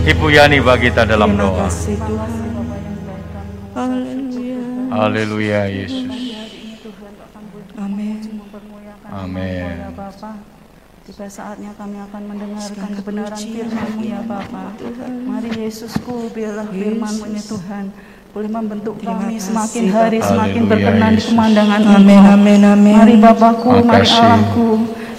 [0.00, 1.68] Ibu Yani bagi kita dalam doa.
[1.68, 2.32] kasih Tuhan.
[3.76, 4.60] Haleluya.
[4.88, 6.08] Haleluya Yesus.
[7.76, 8.16] Amin.
[9.10, 9.64] Amin.
[9.76, 9.90] Ya
[11.10, 14.78] tiba saatnya kami akan mendengarkan kebenaran firman-Mu ya Bapa.
[15.26, 17.84] Mari Yesusku, biarlah firman-Mu ini Tuhan
[18.30, 22.94] boleh membentuk kami semakin hari semakin berkenan di pemandangan Amin, amin, amin.
[22.94, 24.06] Mari Bapakku, mari.
[24.06, 24.68] Allahku,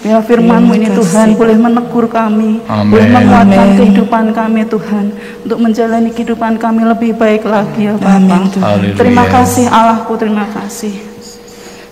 [0.02, 2.90] biar firman-Mu ini Terima Tuhan boleh menegur kami, Amin.
[2.90, 3.78] boleh menguatkan Amin.
[3.78, 5.04] kehidupan kami Tuhan,
[5.46, 8.18] untuk menjalani kehidupan kami lebih baik lagi ya Bapa.
[8.18, 8.66] Amin, Tuhan.
[8.66, 8.98] Haleluya.
[8.98, 10.94] Terima kasih Allahku, terima kasih.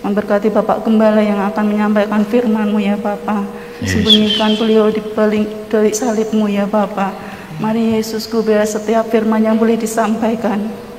[0.00, 3.46] Memberkati Bapak Gembala yang akan menyampaikan firman-Mu ya Bapa.
[3.78, 4.02] Yesus.
[4.02, 7.14] Sembunyikan beliau di balik dari salib-Mu ya Bapa.
[7.60, 10.89] Mari Yesusku biar setiap firman yang boleh disampaikan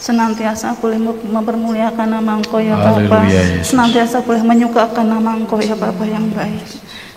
[0.00, 3.28] senantiasa boleh mem- mempermuliakan nama Engkau ya Bapa.
[3.60, 6.64] Senantiasa boleh menyukakan nama Engkau ya Bapa yang baik.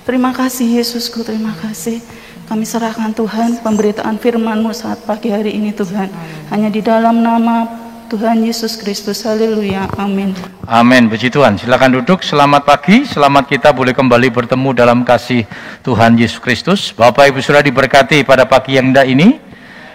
[0.03, 2.03] Terima kasih Yesusku, terima kasih.
[2.43, 6.11] Kami serahkan Tuhan pemberitaan firman-Mu saat pagi hari ini Tuhan.
[6.51, 7.63] Hanya di dalam nama
[8.11, 9.23] Tuhan Yesus Kristus.
[9.23, 9.87] Haleluya.
[9.95, 10.35] Amin.
[10.67, 11.07] Amin.
[11.07, 11.55] Puji Tuhan.
[11.55, 12.19] Silakan duduk.
[12.19, 13.07] Selamat pagi.
[13.07, 15.47] Selamat kita boleh kembali bertemu dalam kasih
[15.87, 16.91] Tuhan Yesus Kristus.
[16.91, 19.39] Bapak Ibu sudah diberkati pada pagi yang indah ini.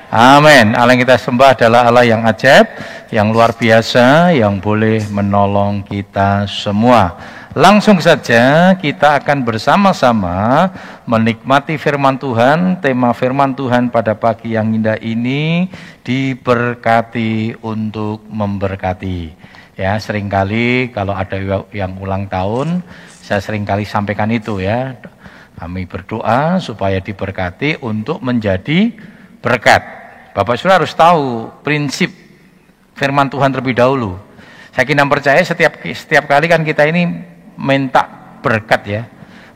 [0.09, 0.73] Amin.
[0.73, 2.65] Allah yang kita sembah adalah Allah yang ajaib,
[3.13, 7.13] yang luar biasa, yang boleh menolong kita semua.
[7.53, 10.73] Langsung saja kita akan bersama-sama
[11.05, 12.81] menikmati firman Tuhan.
[12.81, 15.69] Tema firman Tuhan pada pagi yang indah ini
[16.01, 19.37] diberkati untuk memberkati.
[19.77, 21.37] Ya, sering kali kalau ada
[21.69, 22.81] yang ulang tahun,
[23.21, 24.97] saya sering kali sampaikan itu ya.
[25.61, 28.89] Kami berdoa supaya diberkati untuk menjadi
[29.45, 29.98] berkat.
[30.39, 32.15] Bapak Saudara harus tahu prinsip
[32.95, 34.23] firman Tuhan terlebih dahulu.
[34.71, 37.11] Saya kira percaya setiap setiap kali kan kita ini
[37.59, 38.07] minta
[38.39, 39.03] berkat ya.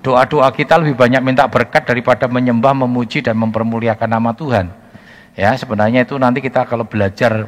[0.02, 4.74] Doa-doa kita lebih banyak minta berkat daripada menyembah, memuji dan mempermuliakan nama Tuhan.
[5.38, 7.46] Ya, sebenarnya itu nanti kita kalau belajar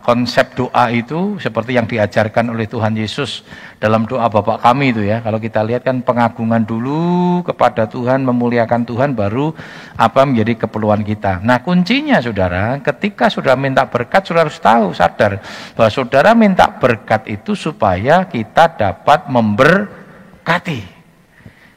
[0.00, 3.44] konsep doa itu seperti yang diajarkan oleh Tuhan Yesus
[3.76, 5.20] dalam doa Bapak kami itu ya.
[5.20, 9.52] Kalau kita lihat kan pengagungan dulu kepada Tuhan, memuliakan Tuhan baru
[10.00, 11.44] apa menjadi keperluan kita.
[11.44, 15.44] Nah, kuncinya Saudara, ketika sudah minta berkat Saudara harus tahu, sadar
[15.76, 20.95] bahwa Saudara minta berkat itu supaya kita dapat memberkati.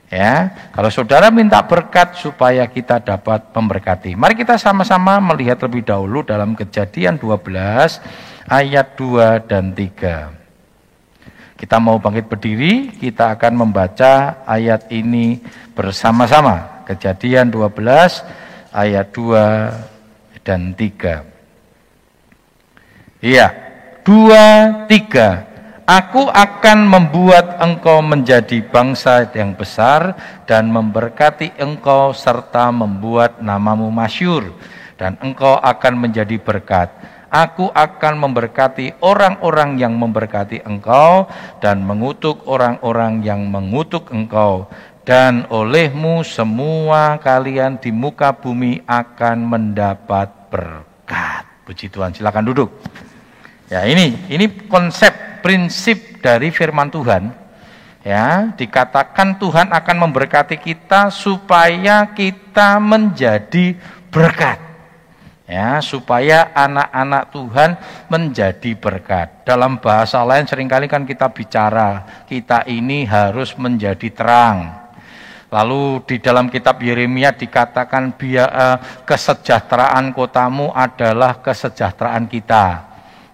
[0.09, 4.17] Ya, kalau saudara minta berkat supaya kita dapat memberkati.
[4.17, 8.01] Mari kita sama-sama melihat lebih dahulu dalam Kejadian 12
[8.49, 10.33] ayat 2 dan 3.
[11.53, 15.45] Kita mau bangkit berdiri, kita akan membaca ayat ini
[15.77, 16.81] bersama-sama.
[16.89, 18.25] Kejadian 12
[18.73, 21.21] ayat 2 dan 3.
[23.21, 23.53] Iya,
[24.01, 25.48] 2 3.
[25.89, 30.13] Aku akan membuat engkau menjadi bangsa yang besar
[30.45, 34.53] dan memberkati engkau serta membuat namamu masyur
[35.01, 36.93] dan engkau akan menjadi berkat.
[37.33, 41.25] Aku akan memberkati orang-orang yang memberkati engkau
[41.57, 44.69] dan mengutuk orang-orang yang mengutuk engkau
[45.09, 51.49] dan olehmu semua kalian di muka bumi akan mendapat berkat.
[51.65, 52.69] Puji Tuhan, silakan duduk.
[53.73, 57.49] Ya, ini ini konsep prinsip dari firman Tuhan.
[57.99, 63.75] Ya, dikatakan Tuhan akan memberkati kita supaya kita menjadi
[64.07, 64.57] berkat.
[65.49, 67.69] Ya, supaya anak-anak Tuhan
[68.07, 69.43] menjadi berkat.
[69.43, 74.89] Dalam bahasa lain sering kali kan kita bicara, kita ini harus menjadi terang.
[75.49, 82.88] Lalu di dalam kitab Yeremia dikatakan biar eh, kesejahteraan kotamu adalah kesejahteraan kita.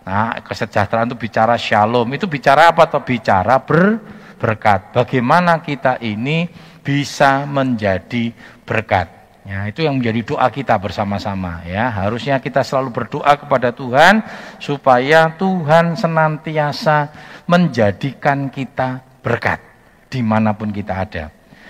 [0.06, 2.06] Nah, kesejahteraan itu bicara shalom.
[2.14, 2.86] Itu bicara apa?
[2.86, 3.98] Atau bicara ber,
[4.38, 4.94] berkat.
[4.94, 6.46] Bagaimana kita ini
[6.86, 8.30] bisa menjadi
[8.62, 9.10] berkat.
[9.46, 11.90] Ya, itu yang menjadi doa kita bersama-sama ya.
[11.90, 14.26] Harusnya kita selalu berdoa kepada Tuhan
[14.58, 17.14] supaya Tuhan senantiasa
[17.46, 19.62] menjadikan kita berkat
[20.10, 21.30] di mana pun kita ada.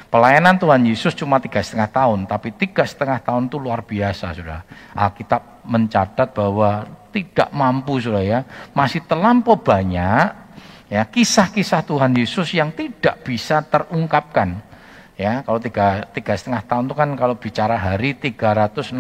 [0.10, 4.62] Pelayanan Tuhan Yesus cuma tiga setengah tahun, tapi tiga setengah tahun itu luar biasa, sudah.
[4.96, 8.40] Alkitab mencatat bahwa tidak mampu, sudah ya,
[8.72, 10.46] masih terlampau banyak
[10.86, 14.62] ya kisah-kisah Tuhan Yesus yang tidak bisa terungkapkan.
[15.16, 18.92] Ya, kalau tiga, tiga setengah tahun itu kan kalau bicara hari 365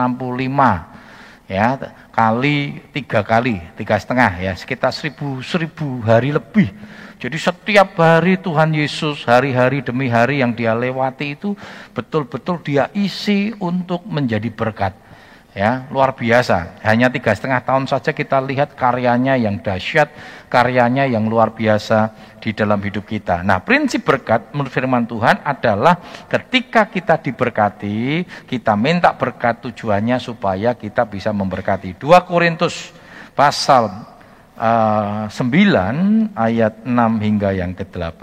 [1.45, 1.77] ya
[2.09, 6.73] kali tiga kali tiga setengah ya sekitar seribu seribu hari lebih
[7.21, 11.55] jadi setiap hari Tuhan Yesus hari-hari demi hari yang dia lewati itu
[11.95, 15.05] betul-betul dia isi untuk menjadi berkat
[15.55, 16.83] Ya, luar biasa.
[16.83, 20.11] Hanya tiga setengah tahun saja kita lihat karyanya yang dahsyat,
[20.51, 22.11] karyanya yang luar biasa
[22.43, 23.39] di dalam hidup kita.
[23.39, 25.95] Nah, prinsip berkat menurut firman Tuhan adalah
[26.27, 31.95] ketika kita diberkati, kita minta berkat tujuannya supaya kita bisa memberkati.
[31.95, 32.91] 2 Korintus
[33.31, 34.14] pasal
[34.57, 36.91] uh, 9 ayat 6
[37.21, 38.21] hingga yang ke-8.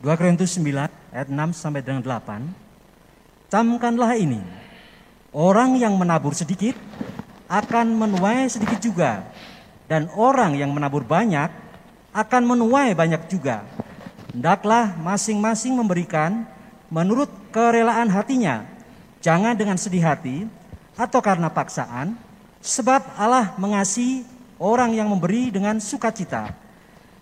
[0.00, 3.52] 2 Korintus 9 ayat 6 sampai dengan 8.
[3.52, 4.40] Camkanlah ini,
[5.32, 6.76] Orang yang menabur sedikit
[7.48, 9.24] akan menuai sedikit juga.
[9.88, 11.48] Dan orang yang menabur banyak
[12.12, 13.64] akan menuai banyak juga.
[14.28, 16.44] Hendaklah masing-masing memberikan
[16.92, 18.68] menurut kerelaan hatinya.
[19.24, 20.44] Jangan dengan sedih hati
[21.00, 22.12] atau karena paksaan,
[22.60, 24.28] sebab Allah mengasihi
[24.62, 26.54] orang yang memberi dengan sukacita.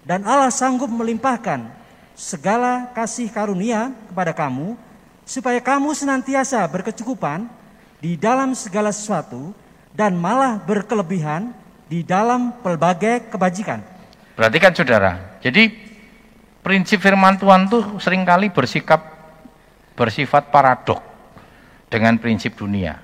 [0.05, 1.65] Dan Allah sanggup melimpahkan
[2.13, 4.77] segala kasih karunia kepada kamu,
[5.25, 7.49] supaya kamu senantiasa berkecukupan
[8.05, 9.57] di dalam segala sesuatu
[9.97, 11.57] dan malah berkelebihan
[11.89, 13.81] di dalam pelbagai kebajikan.
[14.37, 15.73] Perhatikan saudara, jadi
[16.61, 19.01] prinsip firman Tuhan tuh sering kali bersikap
[19.97, 21.01] bersifat paradok
[21.93, 23.01] dengan prinsip dunia.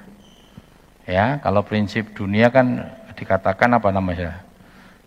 [1.06, 2.82] Ya, kalau prinsip dunia kan
[3.16, 4.44] dikatakan apa namanya?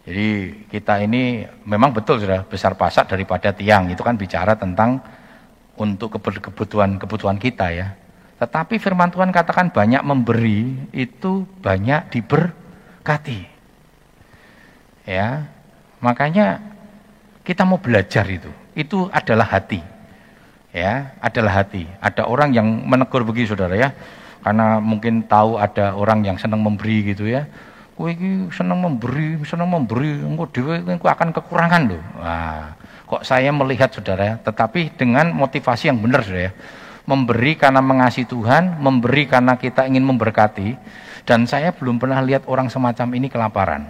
[0.10, 4.98] Jadi kita ini memang betul sudah besar pasak daripada tiang itu kan bicara tentang
[5.78, 7.94] untuk kebutuhan kebutuhan kita ya.
[8.40, 13.42] Tetapi firman Tuhan katakan banyak memberi itu banyak diberkati.
[15.04, 15.52] Ya.
[16.00, 16.64] Makanya
[17.44, 18.48] kita mau belajar itu.
[18.72, 19.84] Itu adalah hati.
[20.72, 21.90] Ya, adalah hati.
[22.00, 23.92] Ada orang yang menegur begitu Saudara ya.
[24.40, 27.44] Karena mungkin tahu ada orang yang senang memberi gitu ya.
[28.00, 32.00] Kowe iki senang memberi, senang memberi, engko dhewe engko akan kekurangan loh.
[32.24, 32.72] Wah,
[33.04, 36.52] kok saya melihat Saudara tetapi dengan motivasi yang benar Saudara ya
[37.10, 40.78] memberi karena mengasihi Tuhan, memberi karena kita ingin memberkati.
[41.26, 43.90] Dan saya belum pernah lihat orang semacam ini kelaparan.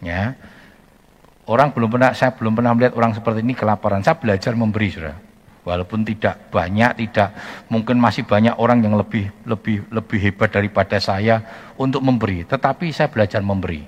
[0.00, 0.32] Ya.
[1.46, 4.00] Orang belum pernah saya belum pernah melihat orang seperti ini kelaparan.
[4.00, 5.25] Saya belajar memberi, Saudara.
[5.66, 7.34] Walaupun tidak banyak, tidak
[7.66, 11.42] mungkin masih banyak orang yang lebih lebih lebih hebat daripada saya
[11.74, 13.82] untuk memberi, tetapi saya belajar memberi.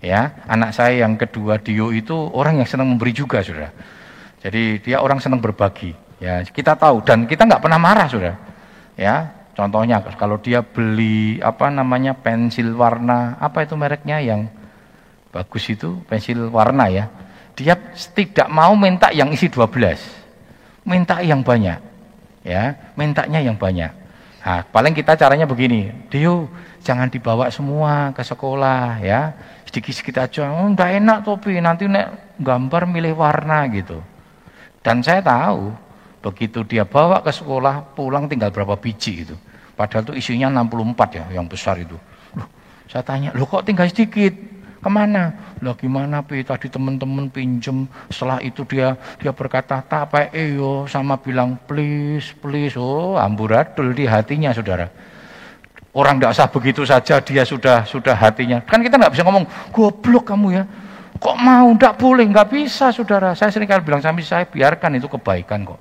[0.00, 3.68] Ya, anak saya yang kedua Dio itu orang yang senang memberi juga, Saudara.
[4.40, 5.92] Jadi dia orang senang berbagi.
[6.24, 8.34] Ya, kita tahu dan kita nggak pernah marah, sudah.
[8.96, 14.48] Ya, contohnya kalau dia beli apa namanya pensil warna apa itu mereknya yang
[15.28, 17.12] bagus itu pensil warna ya.
[17.52, 17.76] Dia
[18.16, 20.19] tidak mau minta yang isi 12.
[20.84, 21.78] Minta yang banyak.
[22.40, 23.92] Ya, mintanya yang banyak.
[24.40, 26.48] Nah, paling kita caranya begini, Dio
[26.80, 29.36] jangan dibawa semua ke sekolah ya.
[29.68, 34.00] Sedikit-sedikit aja, oh, enak topi, nanti nek gambar milih warna gitu.
[34.80, 35.76] Dan saya tahu
[36.20, 39.36] Begitu dia bawa ke sekolah, pulang tinggal berapa biji itu.
[39.72, 41.96] Padahal itu isinya 64 ya, yang besar itu.
[42.36, 42.48] Loh,
[42.84, 44.36] saya tanya, loh kok tinggal sedikit?
[44.80, 45.56] Ke mana?
[45.60, 46.40] Lah gimana pi?
[46.40, 47.84] Tadi teman-teman pinjem.
[48.08, 52.80] Setelah itu dia dia berkata tak apa yo sama bilang please please.
[52.80, 54.88] Oh amburadul di hatinya saudara.
[55.92, 58.64] Orang tidak usah begitu saja dia sudah sudah hatinya.
[58.64, 60.64] Kan kita nggak bisa ngomong goblok kamu ya.
[61.20, 61.68] Kok mau?
[61.76, 62.24] Tidak boleh.
[62.24, 63.36] Nggak bisa saudara.
[63.36, 65.80] Saya sering kali bilang sampai saya biarkan itu kebaikan kok.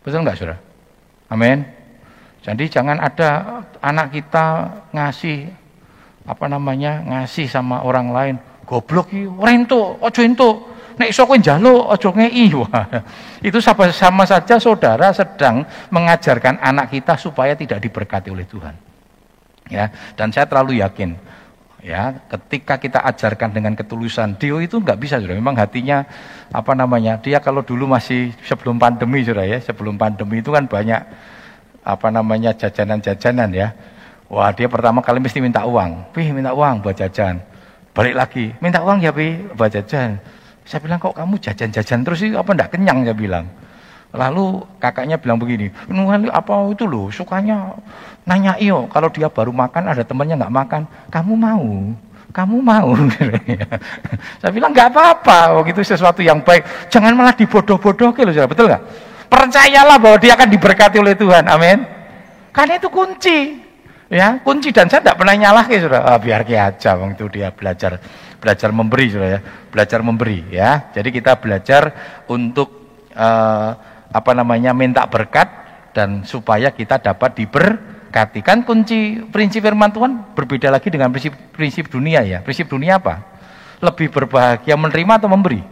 [0.00, 0.56] Betul nggak saudara?
[1.28, 1.68] Amin.
[2.40, 4.46] Jadi jangan ada anak kita
[4.94, 5.65] ngasih
[6.26, 8.34] apa namanya ngasih sama orang lain.
[8.66, 9.08] Goblok.
[9.14, 10.56] Iki ora entuk aja entuk.
[10.96, 12.48] Nek iso kowe njaluk aja ngei
[13.48, 15.62] itu sama, sama saja saudara sedang
[15.92, 18.74] mengajarkan anak kita supaya tidak diberkati oleh Tuhan.
[19.70, 21.14] Ya dan saya terlalu yakin
[21.86, 26.02] ya ketika kita ajarkan dengan ketulusan Dio itu nggak bisa sudah memang hatinya
[26.50, 30.98] apa namanya dia kalau dulu masih sebelum pandemi sudah ya sebelum pandemi itu kan banyak
[31.86, 33.70] apa namanya jajanan-jajanan ya
[34.30, 37.42] wah dia pertama kali mesti minta uang pih minta uang buat jajan
[37.92, 40.18] balik lagi minta uang ya pih buat jajan
[40.66, 43.46] saya bilang kok kamu jajan-jajan terus sih apa enggak kenyang saya bilang
[44.16, 45.68] Lalu kakaknya bilang begini,
[46.32, 47.76] apa itu loh, sukanya
[48.24, 51.66] nanya iyo, kalau dia baru makan ada temannya nggak makan, kamu mau?
[52.32, 52.96] Kamu mau?
[54.40, 56.88] Saya bilang nggak apa-apa, oh gitu sesuatu yang baik.
[56.92, 58.82] Jangan malah dibodoh-bodoh, loh, betul nggak?
[59.26, 61.84] Percayalah bahwa dia akan diberkati oleh Tuhan, amin.
[62.52, 63.58] Karena itu kunci,
[64.06, 67.50] ya kunci dan saya tidak pernah nyalah ke sudah oh, biar aja waktu itu dia
[67.50, 67.98] belajar
[68.38, 69.40] belajar memberi sudah ya
[69.72, 71.82] belajar memberi ya jadi kita belajar
[72.30, 72.68] untuk
[73.16, 73.70] uh,
[74.12, 78.44] apa namanya minta berkat dan supaya kita dapat diberkati.
[78.44, 82.44] Kan kunci prinsip firman Tuhan berbeda lagi dengan prinsip prinsip dunia ya.
[82.44, 83.24] Prinsip dunia apa?
[83.80, 85.64] Lebih berbahagia menerima atau memberi?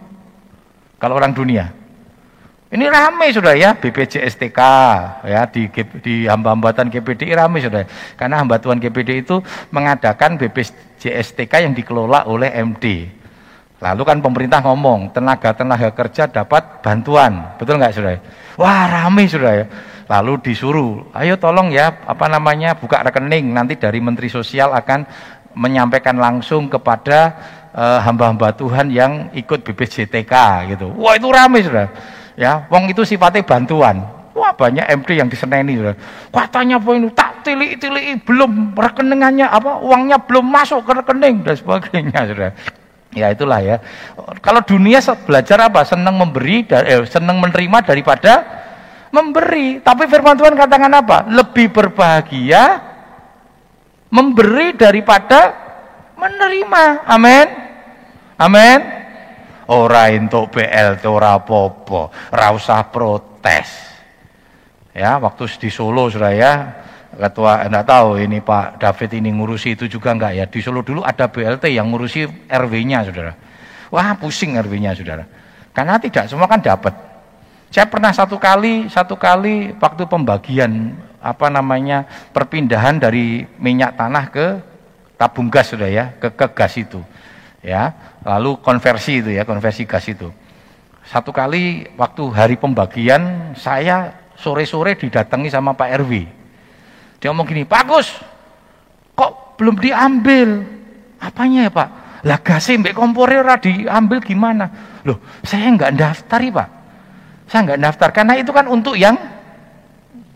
[0.96, 1.83] Kalau orang dunia.
[2.74, 4.60] Ini ramai sudah ya BPJSTK
[5.30, 5.70] ya di
[6.02, 7.86] di hamba-hambatan GPDI ramai sudah.
[8.18, 9.38] Karena hambatuan GPDI itu
[9.70, 13.06] mengadakan BPJSTK yang dikelola oleh MD.
[13.78, 18.18] Lalu kan pemerintah ngomong tenaga-tenaga kerja dapat bantuan, betul nggak sudah?
[18.58, 19.66] Wah ramai sudah ya.
[20.10, 25.06] Lalu disuruh, ayo tolong ya apa namanya buka rekening nanti dari Menteri Sosial akan
[25.54, 27.38] menyampaikan langsung kepada
[27.70, 30.34] uh, hamba-hamba Tuhan yang ikut BPJTK
[30.74, 30.90] gitu.
[30.98, 31.86] Wah itu ramai sudah
[32.34, 34.02] ya wong itu sifatnya bantuan.
[34.34, 35.78] Wah banyak MD yang diseneni
[36.34, 41.54] katanya apa ini tak tilik tilik belum rekeningannya apa uangnya belum masuk ke rekening dan
[41.54, 42.50] sebagainya sudah.
[43.14, 43.78] Ya itulah ya.
[44.42, 45.86] Kalau dunia belajar apa?
[45.86, 48.42] Senang memberi eh, senang menerima daripada
[49.14, 49.78] memberi.
[49.78, 51.30] Tapi firman Tuhan katakan apa?
[51.30, 52.82] Lebih berbahagia
[54.10, 55.54] memberi daripada
[56.18, 57.06] menerima.
[57.06, 57.46] Amin.
[58.34, 59.03] Amin
[59.70, 63.94] ora entuk BLT ora apa-apa, ora usah protes.
[64.94, 70.14] Ya, waktu di Solo Suraya ketua enggak tahu ini Pak David ini ngurusi itu juga
[70.14, 70.44] enggak ya.
[70.46, 73.32] Di Solo dulu ada BLT yang ngurusi RW-nya, Saudara.
[73.90, 75.24] Wah, pusing RW-nya, Saudara.
[75.74, 76.94] Karena tidak semua kan dapat.
[77.74, 84.46] Saya pernah satu kali, satu kali waktu pembagian apa namanya perpindahan dari minyak tanah ke
[85.18, 87.02] tabung gas sudah ya, ke, ke gas itu
[87.64, 90.32] ya lalu konversi itu ya konversi gas itu.
[91.04, 96.12] Satu kali waktu hari pembagian saya sore-sore didatangi sama Pak RW
[97.24, 98.20] dia ngomong gini Pak Agus
[99.16, 100.60] kok belum diambil?
[101.16, 101.88] Apanya ya Pak?
[102.28, 104.68] Lah gasnya mbak kompornya diambil gimana?
[105.08, 106.68] Loh saya nggak daftari Pak.
[107.48, 109.16] Saya nggak daftar karena itu kan untuk yang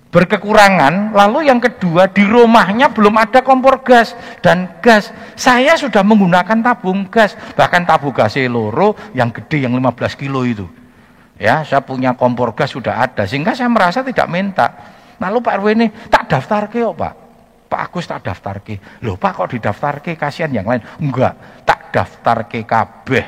[0.08, 5.12] berkekurangan, lalu yang kedua di rumahnya belum ada kompor gas dan gas.
[5.36, 10.64] Saya sudah menggunakan tabung gas, bahkan tabung gas loro yang gede yang 15 kilo itu.
[11.38, 14.66] Ya, saya punya kompor gas sudah ada sehingga saya merasa tidak minta.
[15.18, 17.28] Lalu Pak RW ini tak daftar ke oh, Pak.
[17.68, 18.80] Pak Agus tak daftar ke.
[19.04, 20.80] Loh Pak kok didaftar ke kasihan yang lain.
[21.04, 23.24] Enggak, tak daftar ke kabeh.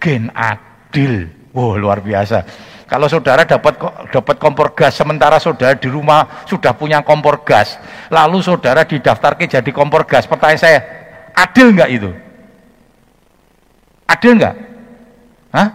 [0.00, 1.28] Gen adil.
[1.52, 2.40] Wow, luar biasa.
[2.92, 3.80] Kalau saudara dapat
[4.12, 7.80] dapat kompor gas sementara saudara di rumah sudah punya kompor gas,
[8.12, 10.28] lalu saudara didaftarkan jadi kompor gas.
[10.28, 10.78] Pertanyaan saya,
[11.32, 12.12] adil nggak itu?
[14.04, 14.54] Adil nggak?
[15.56, 15.68] Hah?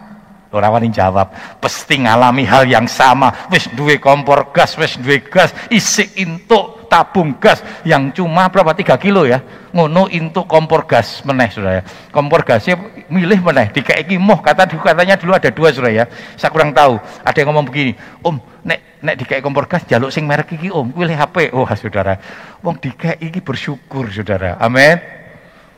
[0.54, 3.50] Orang jawab, pasti ngalami hal yang sama.
[3.50, 8.74] Wis duwe kompor gas, wis duwe gas, isi intuk tabung gas yang cuma berapa?
[8.74, 9.44] 3 kilo ya.
[9.75, 12.79] Ngono untuk kompor gas meneh sudah ya kompor gasnya
[13.12, 13.70] milih meneh.
[13.70, 16.06] Di kayak moh kata katanya dulu ada dua sudah ya.
[16.34, 16.98] Saya kurang tahu.
[17.22, 17.94] Ada yang ngomong begini
[18.25, 20.89] om nek nek di kayak kompor gas jaluk sing merek iki om.
[20.89, 22.17] Pilih HP wah saudara.
[22.65, 24.58] Wong di kayak iki bersyukur saudara.
[24.58, 24.98] Amin.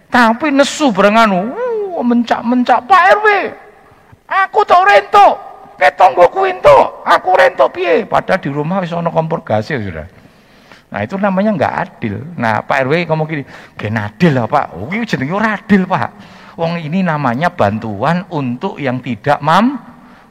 [0.09, 3.27] Tapi nesu berenganu uh, mencak mencak Pak RW
[4.29, 5.27] aku tau rento
[5.81, 8.05] ketonggoku itu aku rento piye?
[8.05, 10.18] Padahal di rumah wis ana kompor gas ya sudah
[10.89, 12.15] Nah itu namanya nggak adil.
[12.33, 13.43] Nah Pak RW ngomong gini,
[13.77, 14.65] gen adil lah Pak.
[14.73, 16.09] Oh ini jenenge ora adil Pak.
[16.57, 19.79] Wong ini namanya bantuan untuk yang tidak mam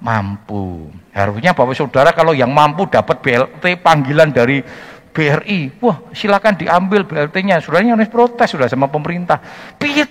[0.03, 0.91] mampu.
[1.15, 4.61] Harusnya Bapak Saudara kalau yang mampu dapat BLT panggilan dari
[5.09, 7.59] BRI, wah silakan diambil BLT-nya.
[7.59, 9.41] Saudara harus protes sudah sama pemerintah.
[9.75, 10.07] Piye?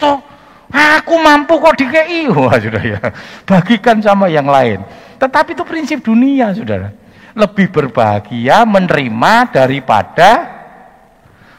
[0.68, 2.28] Aku mampu kok DKI.
[2.36, 3.00] Wah sudah ya.
[3.48, 4.84] Bagikan sama yang lain.
[5.16, 7.07] Tetapi itu prinsip dunia, Saudara
[7.38, 10.58] lebih berbahagia menerima daripada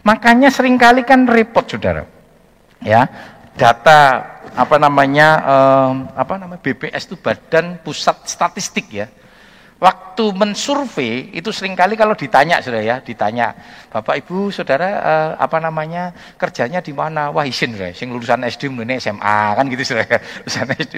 [0.03, 2.03] makanya sering kali kan repot saudara.
[2.83, 3.07] Ya
[3.55, 9.07] data apa namanya eh, apa namanya BPS itu Badan Pusat Statistik ya
[9.79, 13.55] Waktu mensurvei itu sering kali kalau ditanya sudah ya, ditanya,
[13.87, 17.31] Bapak Ibu Saudara eh, apa namanya kerjanya di mana?
[17.31, 20.95] Wah izin sudah, sing lulusan SD ini SMA kan gitu sudah ya, lulusan SD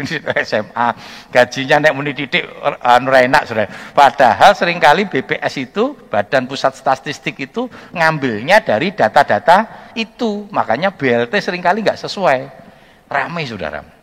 [0.48, 0.88] SMA,
[1.28, 2.48] gajinya naik muni titik
[2.80, 3.68] anu enak sudah.
[3.92, 11.36] Padahal sering kali BPS itu Badan Pusat Statistik itu ngambilnya dari data-data itu, makanya BLT
[11.36, 12.48] sering kali nggak sesuai,
[13.12, 13.99] ramai saudara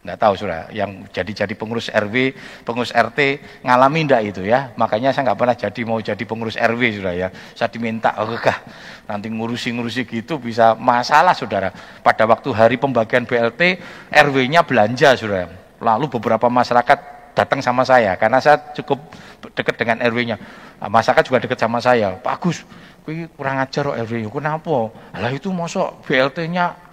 [0.00, 2.32] nggak tahu sudah yang jadi-jadi pengurus RW,
[2.64, 4.72] pengurus RT ngalami ndak itu ya.
[4.80, 7.28] Makanya saya nggak pernah jadi mau jadi pengurus RW sudah ya.
[7.52, 8.64] Saya diminta, oh kah
[9.04, 11.68] nanti ngurusi-ngurusi gitu bisa masalah saudara.
[12.00, 13.76] Pada waktu hari pembagian BLT,
[14.08, 15.52] RW-nya belanja sudah.
[15.80, 16.98] Lalu beberapa masyarakat
[17.36, 19.00] datang sama saya karena saya cukup
[19.52, 20.36] dekat dengan RW-nya.
[20.80, 22.16] Nah, masyarakat juga dekat sama saya.
[22.16, 22.64] Pak Agus,
[23.36, 24.92] kurang ajar RW, kenapa?
[25.12, 26.89] Lah itu masuk BLT-nya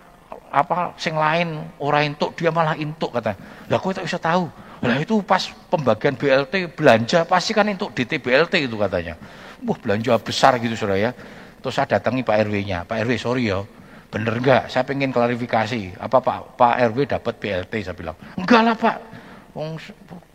[0.51, 3.36] apa sing lain orang intuk dia malah intuk kata.
[3.68, 4.48] Lah kok tak bisa tahu?
[4.86, 9.18] Lah itu pas pembagian BLT belanja pasti kan untuk DT BLT itu katanya.
[9.66, 11.12] Wah belanja besar gitu saudara ya.
[11.58, 13.66] Terus saya datangi Pak RW nya Pak RW sorry ya.
[14.08, 14.72] Bener enggak?
[14.72, 16.00] Saya pengen klarifikasi.
[16.00, 18.16] Apa Pak Pak RW dapat BLT saya bilang.
[18.38, 18.98] Enggak lah Pak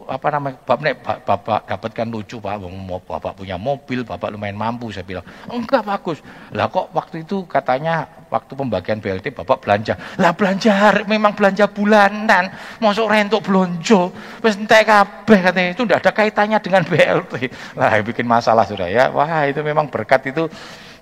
[0.08, 2.58] apa namanya bapak nek ba- bapak dapatkan lucu pak.
[3.06, 5.26] Bapak punya mobil bapak lumayan mampu saya bilang.
[5.50, 6.18] Enggak bagus.
[6.54, 9.94] Lah kok waktu itu katanya waktu pembagian BLT bapak belanja.
[10.18, 12.50] Lah belanja hari memang belanja bulanan.
[12.78, 14.10] Masuk rentuk belonjo
[14.42, 15.70] wis entek kabeh katanya.
[15.74, 17.32] Itu enggak ada kaitannya dengan BLT
[17.78, 19.12] lah bikin masalah sudah ya.
[19.14, 20.50] Wah itu memang berkat itu.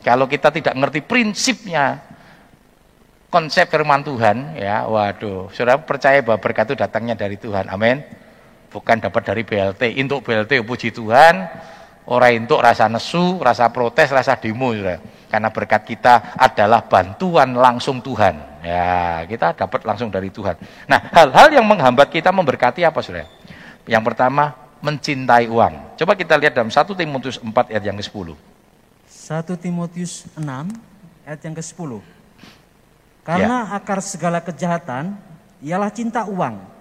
[0.00, 2.00] Kalau kita tidak ngerti prinsipnya
[3.30, 5.49] konsep firman Tuhan ya waduh.
[5.54, 7.71] Saudara percaya bahwa berkat itu datangnya dari Tuhan.
[7.71, 8.20] Amin
[8.71, 11.69] bukan dapat dari BLT untuk BLT puji Tuhan.
[12.11, 14.99] Orang untuk rasa nesu rasa protes rasa demo saudara.
[15.31, 18.35] karena berkat kita adalah bantuan langsung Tuhan.
[18.67, 20.59] Ya kita dapat langsung dari Tuhan.
[20.91, 23.31] Nah hal-hal yang menghambat kita memberkati apa saudara?
[23.87, 25.95] Yang pertama mencintai uang.
[26.00, 28.35] Coba kita lihat dalam 1 Timotius 4 ayat yang ke-10
[29.31, 30.43] 1 Timotius 6
[31.29, 31.91] ayat yang ke-10.
[33.23, 35.15] Karena akar segala kejahatan
[35.62, 36.80] ialah cinta uang.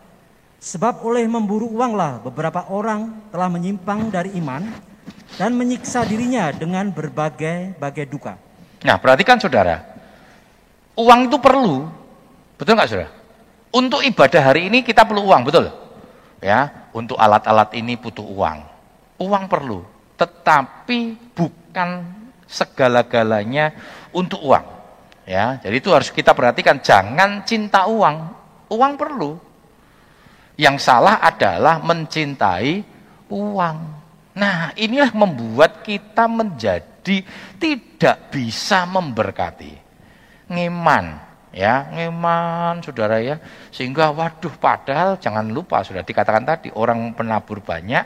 [0.59, 4.67] Sebab oleh memburu uanglah beberapa orang telah menyimpang dari iman
[5.39, 8.35] dan menyiksa dirinya dengan berbagai-bagai duka.
[8.83, 9.79] Nah, perhatikan saudara.
[10.99, 11.87] Uang itu perlu.
[12.59, 13.11] Betul nggak saudara?
[13.71, 15.71] Untuk ibadah hari ini kita perlu uang, betul?
[16.43, 18.59] Ya, untuk alat-alat ini butuh uang.
[19.19, 19.87] Uang perlu,
[20.19, 22.03] tetapi bukan
[22.47, 23.71] segala-galanya
[24.11, 24.65] untuk uang.
[25.23, 26.83] Ya, jadi itu harus kita perhatikan.
[26.83, 28.33] Jangan cinta uang.
[28.73, 29.37] Uang perlu,
[30.59, 32.83] yang salah adalah mencintai
[33.31, 33.77] uang.
[34.35, 37.23] Nah, inilah membuat kita menjadi
[37.55, 39.71] tidak bisa memberkati.
[40.51, 41.15] Ngeman,
[41.55, 43.39] ya, ngeman saudara ya.
[43.71, 48.03] Sehingga waduh padahal jangan lupa sudah dikatakan tadi orang penabur banyak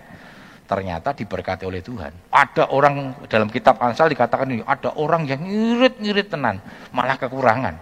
[0.69, 2.13] ternyata diberkati oleh Tuhan.
[2.29, 6.61] Ada orang dalam kitab Ansal dikatakan ini, ada orang yang ngirit-ngirit tenan,
[6.93, 7.75] malah kekurangan.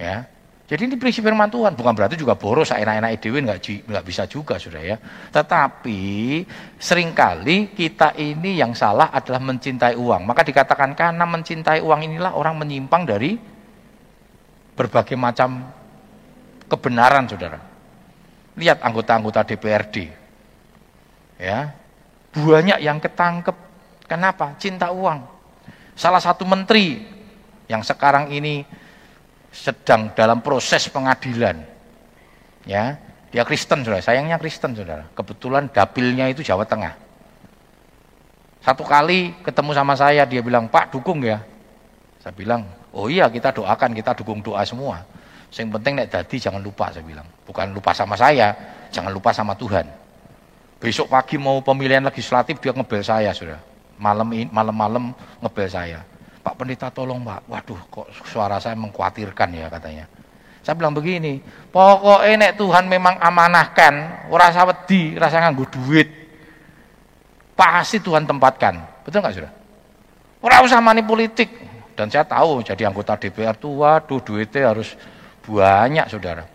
[0.00, 0.24] Ya,
[0.70, 4.54] jadi ini prinsip firman Tuhan, bukan berarti juga boros enak-enak dewi nggak nggak bisa juga
[4.54, 5.02] sudah ya.
[5.34, 5.98] Tetapi
[6.78, 10.22] sering kali kita ini yang salah adalah mencintai uang.
[10.22, 13.34] Maka dikatakan karena mencintai uang inilah orang menyimpang dari
[14.78, 15.74] berbagai macam
[16.70, 17.58] kebenaran, saudara.
[18.54, 20.06] Lihat anggota-anggota DPRD,
[21.34, 21.74] ya
[22.30, 23.56] banyak yang ketangkep.
[24.06, 24.54] Kenapa?
[24.62, 25.18] Cinta uang.
[25.98, 27.02] Salah satu menteri
[27.66, 28.62] yang sekarang ini
[29.50, 31.62] sedang dalam proses pengadilan.
[32.64, 32.98] Ya,
[33.30, 35.06] dia Kristen Saudara, sayangnya Kristen Saudara.
[35.14, 36.94] Kebetulan dapilnya itu Jawa Tengah.
[38.60, 41.40] Satu kali ketemu sama saya dia bilang, "Pak, dukung ya."
[42.20, 45.00] Saya bilang, "Oh iya, kita doakan, kita dukung doa semua."
[45.50, 47.26] Yang penting nek dadi jangan lupa saya bilang.
[47.42, 48.54] Bukan lupa sama saya,
[48.94, 49.82] jangan lupa sama Tuhan.
[50.78, 53.58] Besok pagi mau pemilihan legislatif dia ngebel saya, Saudara.
[53.98, 55.04] Malam malam-malam
[55.42, 56.00] ngebel saya.
[56.40, 60.04] Pak Pendeta tolong Pak, waduh kok suara saya mengkhawatirkan ya katanya.
[60.60, 61.40] Saya bilang begini,
[61.72, 66.08] pokoknya nek Tuhan memang amanahkan, rasa wedi, rasa nganggu duit,
[67.56, 69.04] pasti Tuhan tempatkan.
[69.04, 69.52] Betul nggak sudah?
[70.40, 71.48] Orang usah mani politik.
[71.92, 74.96] Dan saya tahu jadi anggota DPR tuh, waduh duitnya harus
[75.44, 76.48] banyak saudara.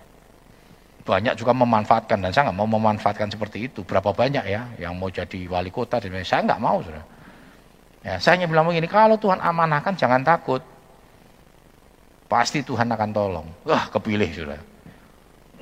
[1.05, 3.85] Banyak juga memanfaatkan dan saya nggak mau memanfaatkan seperti itu.
[3.85, 7.05] Berapa banyak ya yang mau jadi wali kota dan saya nggak mau saudara.
[8.05, 10.61] Ya, saya hanya bilang begini, kalau Tuhan amanahkan jangan takut.
[12.29, 13.47] Pasti Tuhan akan tolong.
[13.65, 14.61] Wah, kepilih sudah.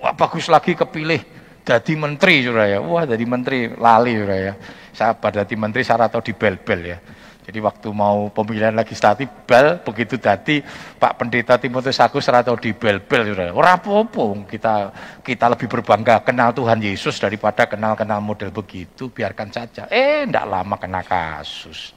[0.03, 1.23] Wah, bagus lagi kepilih
[1.63, 2.79] jadi menteri sudah ya.
[2.83, 4.53] Wah, jadi menteri lali sudah ya.
[4.91, 6.99] Saya pada di menteri saya tahu di bel-bel ya.
[7.43, 10.63] Jadi waktu mau pemilihan legislatif bel begitu tadi
[10.95, 13.51] Pak Pendeta Timotius Agus atau di bel-bel sudah.
[13.51, 14.75] Ora apa-apa kita
[15.23, 19.91] kita lebih berbangga kenal Tuhan Yesus daripada kenal-kenal model begitu, biarkan saja.
[19.91, 21.91] Eh, ndak lama kena kasus.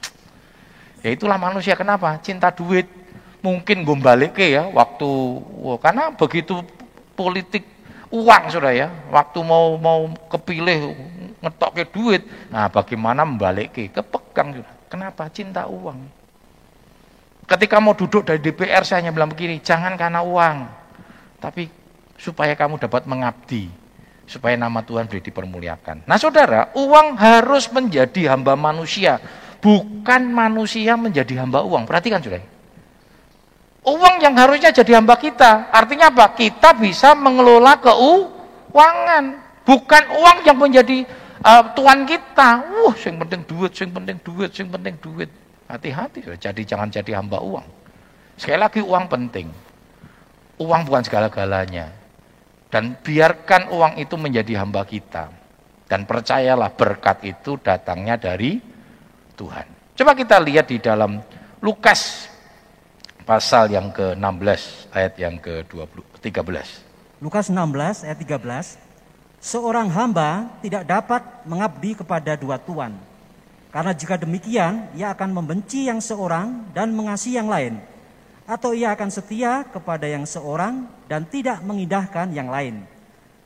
[1.07, 2.19] Ya itulah manusia kenapa?
[2.19, 2.91] Cinta duit.
[3.39, 5.07] Mungkin gue ke ya waktu
[5.63, 6.67] wah, karena begitu
[7.15, 7.63] politik
[8.11, 8.91] uang sudah ya.
[9.15, 10.99] Waktu mau mau kepilih
[11.39, 12.27] ngetok ke duit.
[12.51, 13.87] Nah, bagaimana membalik ke?
[13.87, 14.75] Kepegang sudah.
[14.91, 15.31] Kenapa?
[15.31, 16.11] Cinta uang.
[17.47, 20.67] Ketika mau duduk dari DPR saya hanya bilang begini, jangan karena uang.
[21.39, 21.71] Tapi
[22.19, 23.71] supaya kamu dapat mengabdi
[24.27, 26.03] supaya nama Tuhan boleh dipermuliakan.
[26.03, 29.23] Nah saudara, uang harus menjadi hamba manusia
[29.67, 31.91] bukan manusia menjadi hamba uang.
[31.91, 32.39] Perhatikan sudah.
[33.83, 35.75] Uang yang harusnya jadi hamba kita.
[35.75, 36.39] Artinya apa?
[36.39, 39.25] Kita bisa mengelola keuangan.
[39.67, 41.03] Bukan uang yang menjadi
[41.43, 42.63] uh, tuan kita.
[42.63, 45.31] Wah, yang penting duit, yang penting duit, yang penting duit.
[45.67, 47.67] Hati-hati, jadi jangan jadi hamba uang.
[48.39, 49.51] Sekali lagi uang penting.
[50.63, 51.91] Uang bukan segala-galanya.
[52.71, 55.27] Dan biarkan uang itu menjadi hamba kita.
[55.91, 58.59] Dan percayalah berkat itu datangnya dari
[59.37, 59.69] Tuhan.
[59.97, 61.21] Coba kita lihat di dalam
[61.61, 62.33] Lukas
[63.29, 66.69] pasal yang ke-16 ayat yang ke-13.
[67.21, 68.81] Lukas 16 ayat 13.
[69.41, 72.97] Seorang hamba tidak dapat mengabdi kepada dua tuan.
[73.73, 77.77] Karena jika demikian, ia akan membenci yang seorang dan mengasihi yang lain.
[78.49, 82.87] Atau ia akan setia kepada yang seorang dan tidak mengindahkan yang lain.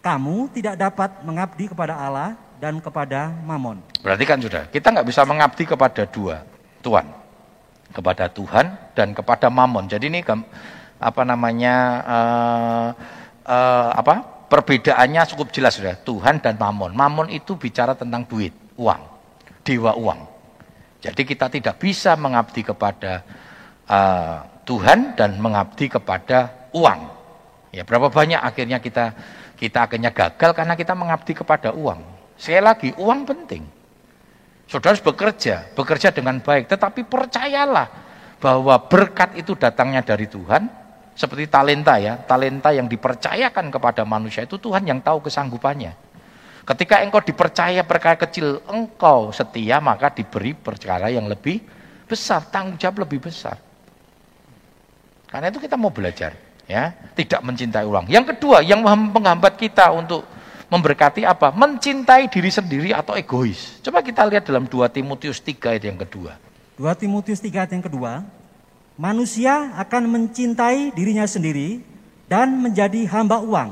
[0.01, 3.81] Kamu tidak dapat mengabdi kepada Allah dan kepada Mamon.
[4.05, 6.45] Berarti kan sudah, kita nggak bisa mengabdi kepada dua
[6.85, 7.09] tuan,
[7.91, 9.89] kepada Tuhan dan kepada Mamon.
[9.89, 10.21] Jadi ini
[11.01, 12.89] apa namanya uh,
[13.49, 16.93] uh, apa perbedaannya cukup jelas sudah Tuhan dan Mamon.
[16.93, 19.01] Mamon itu bicara tentang duit, uang,
[19.65, 20.21] dewa uang.
[21.01, 23.25] Jadi kita tidak bisa mengabdi kepada
[23.89, 27.01] uh, Tuhan dan mengabdi kepada uang.
[27.73, 29.17] Ya berapa banyak akhirnya kita
[29.57, 32.20] kita akhirnya gagal karena kita mengabdi kepada uang.
[32.41, 33.63] Sekali lagi, uang penting.
[34.65, 36.73] Saudara harus bekerja, bekerja dengan baik.
[36.73, 37.89] Tetapi percayalah
[38.41, 40.65] bahwa berkat itu datangnya dari Tuhan.
[41.13, 45.93] Seperti talenta ya, talenta yang dipercayakan kepada manusia itu Tuhan yang tahu kesanggupannya.
[46.65, 51.61] Ketika engkau dipercaya perkara kecil, engkau setia maka diberi perkara yang lebih
[52.09, 53.61] besar, tanggung jawab lebih besar.
[55.29, 56.33] Karena itu kita mau belajar
[56.65, 58.07] ya tidak mencintai uang.
[58.09, 60.25] Yang kedua yang menghambat kita untuk
[60.71, 61.51] memberkati apa?
[61.51, 63.83] Mencintai diri sendiri atau egois.
[63.83, 66.39] Coba kita lihat dalam 2 Timotius 3 ayat yang kedua.
[66.79, 68.25] 2 Timotius 3 ayat yang kedua,
[68.97, 71.83] manusia akan mencintai dirinya sendiri
[72.31, 73.71] dan menjadi hamba uang.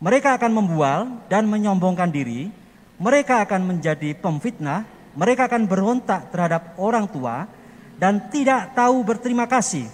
[0.00, 2.48] Mereka akan membual dan menyombongkan diri,
[2.96, 7.48] mereka akan menjadi pemfitnah, mereka akan berontak terhadap orang tua
[7.96, 9.88] dan tidak tahu berterima kasih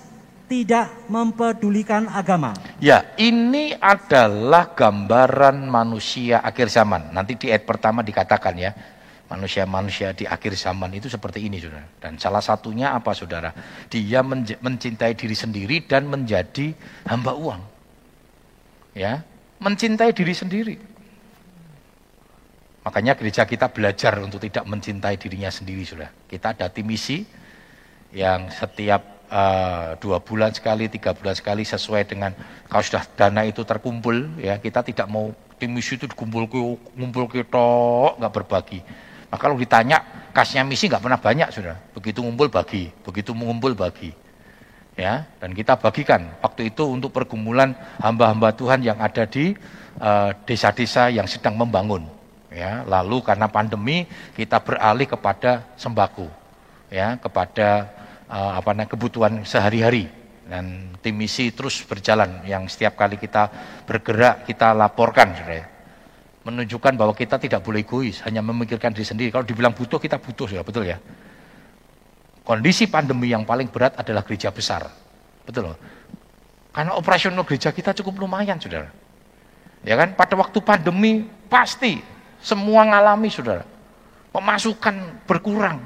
[0.51, 2.53] tidak mempedulikan agama.
[2.77, 7.15] Ya, ini adalah gambaran manusia akhir zaman.
[7.15, 8.71] Nanti di ayat pertama dikatakan ya,
[9.33, 11.89] manusia-manusia di akhir zaman itu seperti ini, saudara.
[11.97, 13.49] Dan salah satunya apa, saudara?
[13.89, 14.21] Dia
[14.61, 16.77] mencintai diri sendiri dan menjadi
[17.09, 17.63] hamba uang.
[18.93, 19.25] Ya,
[19.57, 20.77] mencintai diri sendiri.
[22.83, 26.13] Makanya gereja kita belajar untuk tidak mencintai dirinya sendiri, saudara.
[26.29, 27.25] Kita ada tim misi
[28.13, 32.37] yang setiap uh, dua bulan sekali, tiga bulan sekali sesuai dengan
[32.69, 38.21] kalau sudah dana itu terkumpul ya kita tidak mau tim misi itu ngumpul ke tok
[38.21, 38.81] nggak berbagi.
[39.33, 41.77] Nah, kalau ditanya kasnya misi nggak pernah banyak sudah.
[41.97, 44.13] Begitu ngumpul bagi, begitu mengumpul bagi.
[44.93, 49.57] Ya, dan kita bagikan waktu itu untuk pergumulan hamba-hamba Tuhan yang ada di
[49.97, 52.05] eh, desa-desa uh, yang sedang membangun.
[52.53, 54.05] Ya, lalu karena pandemi
[54.37, 56.29] kita beralih kepada sembako,
[56.93, 57.89] ya, kepada
[58.33, 60.09] uh, apa namanya kebutuhan sehari-hari.
[60.43, 62.43] Dan tim misi terus berjalan.
[62.49, 63.53] Yang setiap kali kita
[63.85, 65.73] bergerak kita laporkan saudara
[66.43, 69.31] menunjukkan bahwa kita tidak boleh egois hanya memikirkan diri sendiri.
[69.31, 70.99] Kalau dibilang butuh kita butuh ya betul ya?
[72.43, 74.91] Kondisi pandemi yang paling berat adalah gereja besar.
[75.47, 75.79] Betul loh?
[76.75, 78.91] Karena operasional gereja kita cukup lumayan saudara.
[79.87, 80.19] Ya kan?
[80.19, 82.03] Pada waktu pandemi pasti
[82.43, 83.63] semua ngalami saudara.
[84.35, 85.79] Pemasukan berkurang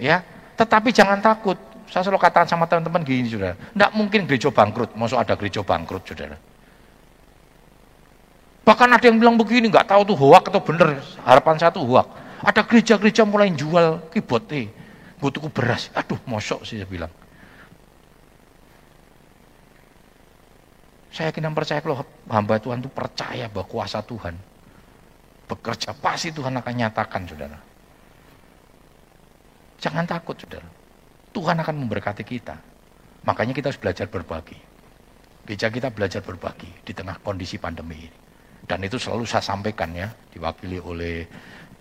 [0.00, 0.24] ya.
[0.56, 1.56] Tetapi jangan takut
[1.90, 3.58] saya selalu katakan sama teman-teman gini, saudara.
[3.58, 4.94] Tidak mungkin gereja bangkrut.
[4.94, 6.38] Masuk ada gereja bangkrut, saudara.
[8.62, 11.02] Bahkan ada yang bilang begini, nggak tahu tuh hoak atau bener.
[11.26, 12.06] Harapan saya tuh hoak.
[12.46, 14.70] Ada gereja-gereja mulai jual keyboard eh.
[15.18, 15.90] Gue tuh beras.
[15.98, 17.10] Aduh, mosok sih saya bilang.
[21.10, 24.38] Saya yakin dan percaya kalau hamba Tuhan itu percaya bahwa kuasa Tuhan
[25.50, 27.58] bekerja pasti Tuhan akan nyatakan saudara.
[29.82, 30.79] Jangan takut saudara.
[31.30, 32.56] Tuhan akan memberkati kita.
[33.26, 34.58] Makanya kita harus belajar berbagi.
[35.46, 38.18] Gereja kita belajar berbagi di tengah kondisi pandemi ini.
[38.66, 41.26] Dan itu selalu saya sampaikan ya, diwakili oleh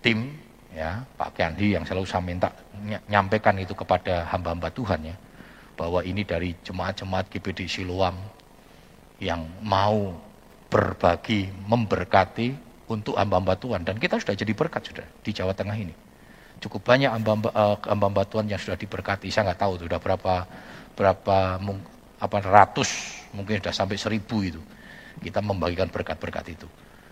[0.01, 0.33] tim
[0.73, 2.49] ya Pak Kendi yang selalu saya minta
[3.09, 5.15] nyampaikan itu kepada hamba-hamba Tuhan ya
[5.73, 8.15] bahwa ini dari jemaat-jemaat GPD Siloam
[9.19, 10.15] yang mau
[10.69, 12.53] berbagi, memberkati
[12.89, 16.08] untuk hamba-hamba Tuhan dan kita sudah jadi berkat sudah di Jawa Tengah ini
[16.59, 19.31] cukup banyak hamba-hamba uh, Tuhan yang sudah diberkati.
[19.31, 20.35] Saya nggak tahu sudah berapa
[20.93, 21.37] berapa
[22.19, 22.89] apa ratus
[23.31, 24.61] mungkin sudah sampai seribu itu.
[25.19, 26.67] Kita membagikan berkat-berkat itu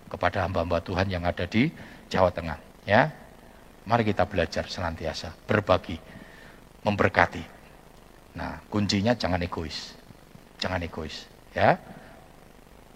[0.07, 1.67] kepada hamba-hamba Tuhan yang ada di
[2.07, 2.60] Jawa Tengah.
[2.88, 3.12] Ya,
[3.83, 5.99] mari kita belajar senantiasa berbagi,
[6.88, 7.43] memberkati.
[8.39, 9.95] Nah, kuncinya jangan egois,
[10.60, 11.27] jangan egois.
[11.51, 11.75] Ya,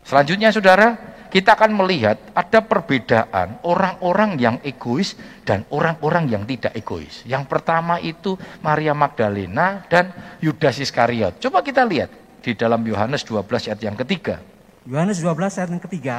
[0.05, 0.97] Selanjutnya saudara,
[1.31, 5.15] kita akan melihat ada perbedaan orang-orang yang egois
[5.47, 7.23] dan orang-orang yang tidak egois.
[7.23, 10.11] Yang pertama itu Maria Magdalena dan
[10.43, 11.39] Yudas Iskariot.
[11.39, 12.11] Coba kita lihat
[12.43, 14.43] di dalam Yohanes 12 ayat yang ketiga.
[14.83, 16.15] Yohanes 12 ayat yang ketiga.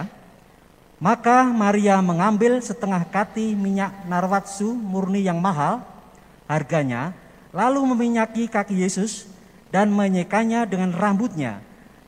[1.03, 5.83] Maka Maria mengambil setengah kati minyak narwatsu murni yang mahal
[6.47, 7.13] harganya,
[7.51, 9.29] lalu meminyaki kaki Yesus
[9.75, 11.59] dan menyekanya dengan rambutnya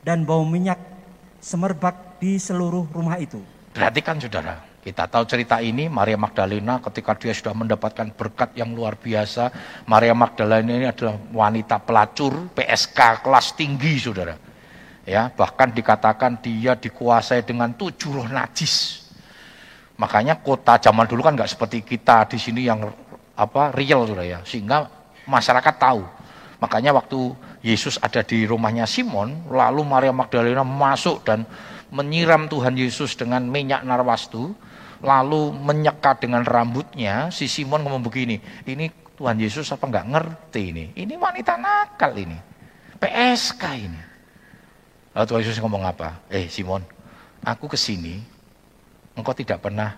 [0.07, 0.94] dan bau minyak
[1.39, 3.39] semerbak di seluruh rumah itu.
[3.75, 8.93] Perhatikan saudara, Kita tahu cerita ini, Maria Magdalena ketika dia sudah mendapatkan berkat yang luar
[8.93, 9.49] biasa.
[9.89, 14.37] Maria Magdalena ini adalah wanita pelacur, PSK kelas tinggi saudara.
[15.01, 19.09] Ya, bahkan dikatakan dia dikuasai dengan tujuh roh najis.
[19.97, 22.85] Makanya kota zaman dulu kan nggak seperti kita di sini yang
[23.33, 24.85] apa real saudara ya, sehingga
[25.25, 26.05] masyarakat tahu.
[26.61, 27.33] Makanya waktu
[27.65, 31.49] Yesus ada di rumahnya Simon, lalu Maria Magdalena masuk dan
[31.89, 34.53] menyiram Tuhan Yesus dengan minyak narwastu,
[35.01, 38.37] lalu menyeka dengan rambutnya, si Simon ngomong begini,
[38.69, 40.85] ini Tuhan Yesus apa nggak ngerti ini?
[40.93, 42.37] Ini wanita nakal ini,
[43.01, 44.01] PSK ini.
[45.17, 46.21] Lalu Tuhan Yesus ngomong apa?
[46.29, 46.85] Eh Simon,
[47.41, 48.21] aku ke sini,
[49.17, 49.97] engkau tidak pernah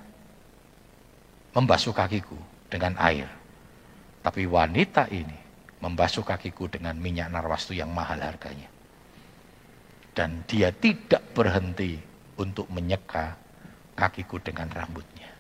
[1.52, 2.40] membasuh kakiku
[2.72, 3.28] dengan air.
[4.24, 5.47] Tapi wanita ini
[5.88, 8.68] membasuh kakiku dengan minyak narwastu yang mahal harganya.
[10.12, 11.96] Dan dia tidak berhenti
[12.36, 13.40] untuk menyeka
[13.96, 15.32] kakiku dengan rambutnya.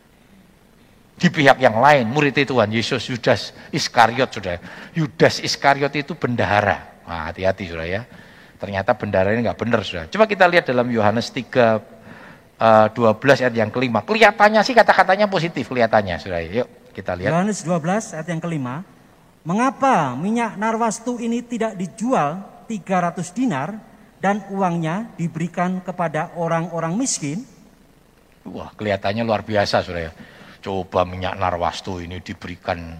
[1.17, 4.61] Di pihak yang lain, murid Tuhan Yesus, Yudas Iskariot, sudah.
[4.93, 7.01] Yudas Iskariot itu bendahara.
[7.09, 8.05] Nah, hati-hati, sudah ya.
[8.61, 10.05] Ternyata bendahara ini nggak benar, sudah.
[10.13, 11.81] Coba kita lihat dalam Yohanes 3,
[12.61, 14.05] uh, 12 ayat yang kelima.
[14.05, 16.37] Kelihatannya sih kata-katanya positif, kelihatannya, sudah.
[16.53, 17.33] Yuk, kita lihat.
[17.33, 18.85] Yohanes 12 ayat yang kelima.
[19.47, 23.79] Mengapa minyak narwastu ini tidak dijual 300 dinar
[24.19, 27.47] dan uangnya diberikan kepada orang-orang miskin?
[28.43, 30.11] Wah, kelihatannya luar biasa, Saudara.
[30.59, 32.91] Coba minyak narwastu ini diberikan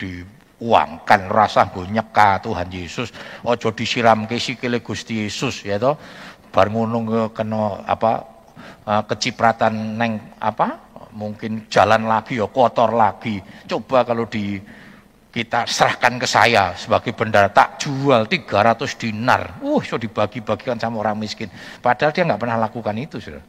[0.00, 3.12] diuangkan rasa gue nyeka Tuhan Yesus.
[3.44, 6.00] Ojo disiram ke sikile Gusti Yesus ya toh.
[6.48, 8.24] Bar ngono kena apa
[8.88, 13.36] eh, kecipratan neng apa mungkin jalan lagi ya kotor lagi.
[13.68, 14.56] Coba kalau di
[15.28, 19.60] kita serahkan ke saya sebagai bendara tak jual 300 dinar.
[19.60, 21.52] Uh, so dibagi-bagikan sama orang miskin.
[21.84, 23.44] Padahal dia nggak pernah lakukan itu, Saudara.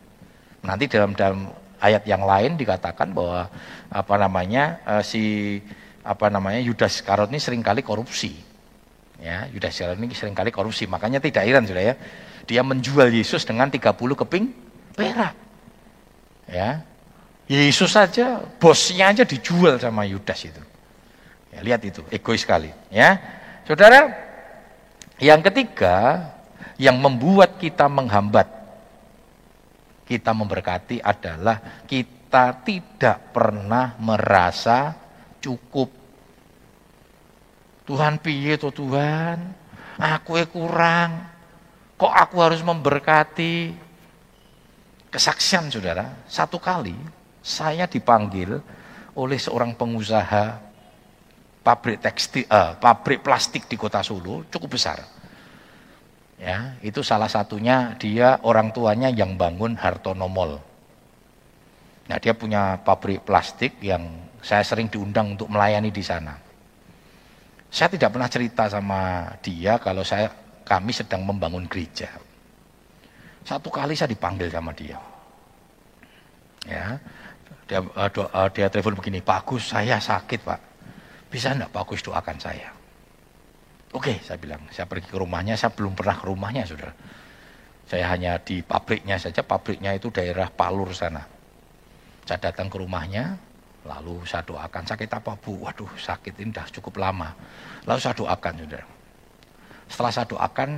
[0.59, 1.47] Nanti dalam dalam
[1.79, 3.47] ayat yang lain dikatakan bahwa
[3.87, 5.55] apa namanya uh, si
[6.03, 8.35] apa namanya Yudas Karot ini sering kali korupsi.
[9.23, 10.83] Ya, Yudas Karot ini sering kali korupsi.
[10.83, 11.95] Makanya tidak heran sudah ya.
[12.43, 14.51] Dia menjual Yesus dengan 30 keping
[14.99, 15.35] perak.
[16.51, 16.83] Ya.
[17.49, 20.61] Yesus saja, bosnya aja dijual sama Yudas itu.
[21.49, 23.17] Ya, lihat itu, egois sekali, ya.
[23.65, 24.09] Saudara,
[25.17, 26.29] yang ketiga
[26.79, 28.59] yang membuat kita menghambat
[30.09, 34.97] kita memberkati adalah kita tidak pernah merasa
[35.37, 35.93] cukup.
[37.85, 39.37] Tuhan piye to Tuhan?
[40.01, 41.29] Aku kurang.
[41.93, 43.75] Kok aku harus memberkati?
[45.13, 46.97] Kesaksian saudara, satu kali
[47.41, 48.57] saya dipanggil
[49.13, 50.68] oleh seorang pengusaha
[51.61, 55.19] pabrik tekstil, uh, pabrik plastik di kota Solo, cukup besar
[56.39, 60.55] Ya, itu salah satunya dia orang tuanya yang bangun Hartono Mall.
[62.07, 64.07] Nah, dia punya pabrik plastik yang
[64.39, 66.39] saya sering diundang untuk melayani di sana.
[67.67, 70.31] Saya tidak pernah cerita sama dia kalau saya
[70.63, 72.07] kami sedang membangun gereja.
[73.43, 74.95] Satu kali saya dipanggil sama dia.
[76.63, 76.95] Ya,
[77.67, 80.68] dia, do, uh, dia telepon begini, Pak Agus, saya sakit Pak.
[81.29, 82.73] Bisa enggak Pak Agus doakan saya?
[83.93, 86.93] Oke, saya bilang, saya pergi ke rumahnya, saya belum pernah ke rumahnya, saudara.
[87.89, 91.25] Saya hanya di pabriknya saja, pabriknya itu daerah Palur sana.
[92.21, 93.33] Saya datang ke rumahnya,
[93.89, 95.65] lalu saya doakan, sakit apa bu?
[95.65, 97.33] Waduh, sakit ini sudah cukup lama.
[97.89, 98.85] Lalu saya doakan, saudara.
[99.89, 100.69] Setelah saya doakan,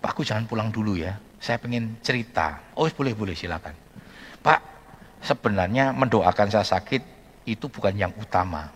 [0.00, 2.72] Pak aku jangan pulang dulu ya, saya pengen cerita.
[2.72, 3.76] Oh boleh, boleh, silakan.
[4.40, 4.60] Pak,
[5.20, 7.02] sebenarnya mendoakan saya sakit
[7.44, 8.72] itu bukan yang utama.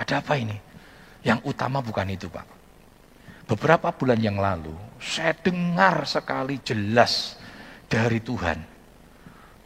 [0.00, 0.56] Ada apa ini?
[1.20, 2.48] Yang utama bukan itu Pak.
[3.44, 7.36] Beberapa bulan yang lalu, saya dengar sekali jelas
[7.84, 8.64] dari Tuhan.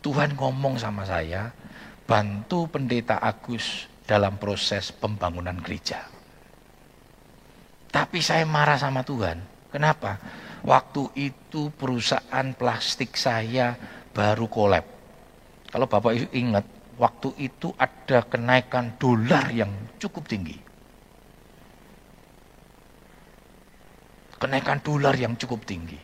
[0.03, 1.55] Tuhan ngomong sama saya,
[2.03, 6.03] bantu pendeta Agus dalam proses pembangunan gereja.
[7.95, 9.39] Tapi saya marah sama Tuhan.
[9.71, 10.19] Kenapa?
[10.67, 13.79] Waktu itu perusahaan plastik saya
[14.11, 14.83] baru kolab.
[15.71, 16.67] Kalau Bapak ingat,
[16.97, 20.65] waktu itu ada kenaikan dolar yang cukup tinggi.
[24.45, 25.97] kenaikan dolar yang cukup tinggi.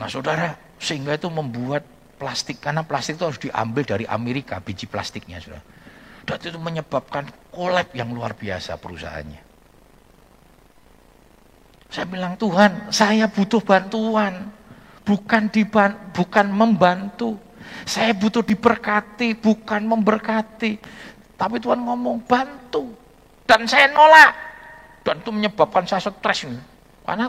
[0.00, 1.84] Nah saudara, sehingga itu membuat
[2.16, 5.60] plastik, karena plastik itu harus diambil dari Amerika, biji plastiknya saudara.
[6.24, 9.52] Dan itu menyebabkan kolab yang luar biasa perusahaannya.
[11.92, 14.48] Saya bilang, Tuhan, saya butuh bantuan.
[15.04, 17.36] Bukan diban bukan membantu.
[17.84, 20.72] Saya butuh diberkati, bukan memberkati.
[21.36, 22.92] Tapi Tuhan ngomong, bantu.
[23.44, 24.32] Dan saya nolak.
[25.02, 26.46] Dan itu menyebabkan saya stres.
[27.02, 27.26] Karena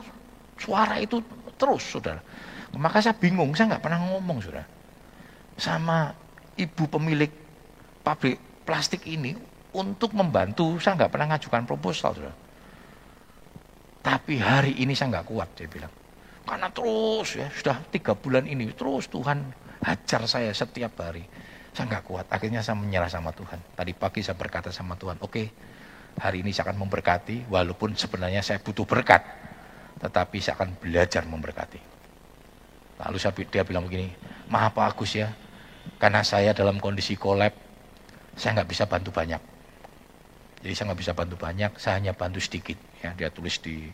[0.60, 1.20] suara itu
[1.58, 2.22] terus, saudara.
[2.74, 4.66] Maka saya bingung, saya nggak pernah ngomong sudah
[5.58, 6.10] sama
[6.58, 7.30] ibu pemilik
[8.02, 9.38] pabrik plastik ini
[9.74, 10.78] untuk membantu.
[10.82, 12.36] Saya nggak pernah ngajukan proposal sudah.
[14.04, 15.94] Tapi hari ini saya nggak kuat, dia bilang.
[16.44, 19.48] Karena terus ya, sudah tiga bulan ini, terus Tuhan
[19.84, 21.28] hajar saya setiap hari.
[21.74, 23.58] Saya nggak kuat, akhirnya saya menyerah sama Tuhan.
[23.74, 25.48] Tadi pagi saya berkata sama Tuhan, oke, okay,
[26.22, 29.26] hari ini saya akan memberkati, walaupun sebenarnya saya butuh berkat.
[29.98, 31.82] Tetapi saya akan belajar memberkati.
[33.02, 34.14] Lalu saya, dia bilang begini,
[34.54, 35.34] maaf Pak Agus ya,
[35.98, 37.58] karena saya dalam kondisi kolab,
[38.38, 39.42] saya nggak bisa bantu banyak.
[40.62, 42.78] Jadi saya nggak bisa bantu banyak, saya hanya bantu sedikit.
[43.02, 43.90] Ya, dia tulis di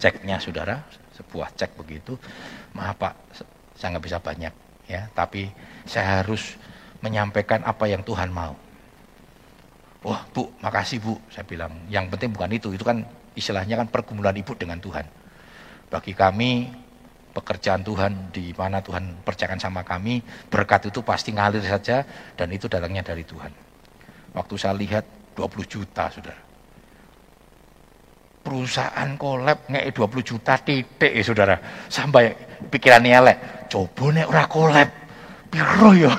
[0.00, 0.80] ceknya saudara,
[1.20, 2.16] sebuah cek begitu.
[2.72, 3.14] Maaf Pak,
[3.76, 4.63] saya nggak bisa banyak.
[4.84, 5.48] Ya, tapi
[5.88, 6.60] saya harus
[7.00, 8.56] menyampaikan apa yang Tuhan mau.
[10.04, 11.72] Wah bu, makasih bu, saya bilang.
[11.88, 13.00] Yang penting bukan itu, itu kan
[13.32, 15.08] istilahnya kan pergumulan ibu dengan Tuhan.
[15.88, 16.68] Bagi kami,
[17.34, 22.06] pekerjaan Tuhan di mana Tuhan percayakan sama kami, berkat itu pasti ngalir saja
[22.38, 23.50] dan itu datangnya dari Tuhan.
[24.36, 26.42] Waktu saya lihat 20 juta, saudara.
[28.44, 31.56] Perusahaan kolab ngek 20 juta titik ya saudara.
[31.88, 32.36] Sampai
[32.68, 33.38] pikirannya elek,
[33.74, 34.90] coba nek ora kolab,
[35.50, 36.14] piro ya.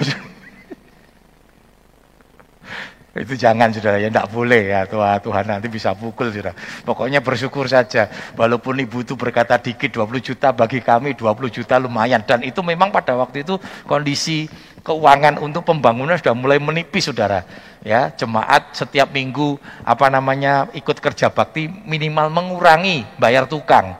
[3.16, 6.52] Itu jangan saudara ya, tidak boleh ya Tuhan, Tuhan nanti bisa pukul saudara.
[6.84, 8.12] Pokoknya bersyukur saja.
[8.36, 12.20] Walaupun ibu itu berkata dikit 20 juta bagi kami 20 juta lumayan.
[12.28, 13.56] Dan itu memang pada waktu itu
[13.88, 14.52] kondisi
[14.84, 17.48] keuangan untuk pembangunan sudah mulai menipis saudara.
[17.88, 23.96] Ya, jemaat setiap minggu apa namanya ikut kerja bakti minimal mengurangi bayar tukang.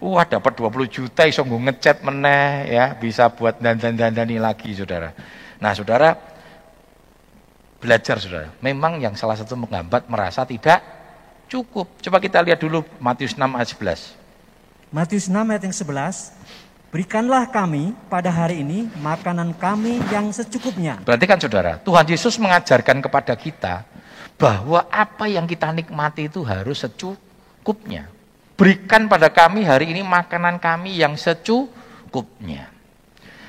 [0.00, 5.12] Wah dapat 20 juta iso ngecat meneh ya bisa buat dandan-dandani lagi saudara.
[5.60, 6.16] Nah saudara
[7.80, 8.48] belajar saudara.
[8.64, 10.80] Memang yang salah satu menghambat merasa tidak
[11.52, 12.00] cukup.
[12.00, 14.16] Coba kita lihat dulu Matius 6 ayat 11.
[14.88, 16.90] Matius 6 ayat yang 11.
[16.90, 20.98] Berikanlah kami pada hari ini makanan kami yang secukupnya.
[21.06, 23.86] Berarti kan saudara, Tuhan Yesus mengajarkan kepada kita
[24.34, 28.10] bahwa apa yang kita nikmati itu harus secukupnya.
[28.60, 32.68] Berikan pada kami hari ini makanan kami yang secukupnya.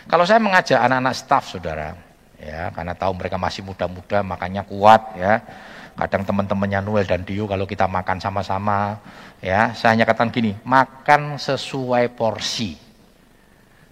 [0.08, 2.00] Kalau saya mengajak anak-anak staf saudara,
[2.40, 5.44] ya karena tahu mereka masih muda-muda makanya kuat ya.
[6.00, 9.04] Kadang teman-temannya Noel dan Dio kalau kita makan sama-sama
[9.44, 12.80] ya saya hanya katakan gini makan sesuai porsi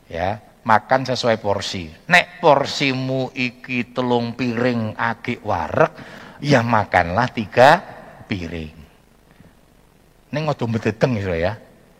[0.07, 0.39] ya.
[0.63, 1.91] Makan sesuai porsi.
[2.07, 5.91] Nek porsimu iki telung piring agi warek
[6.39, 7.83] ya makanlah tiga
[8.23, 8.78] piring
[10.29, 11.57] Neng ngodo bedeteng gitu ya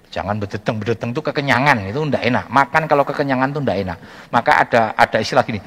[0.10, 2.46] Jangan bedeteng, bedeteng itu kekenyangan, itu ndak enak.
[2.50, 3.98] Makan kalau kekenyangan itu ndak enak.
[4.34, 5.62] Maka ada ada istilah gini,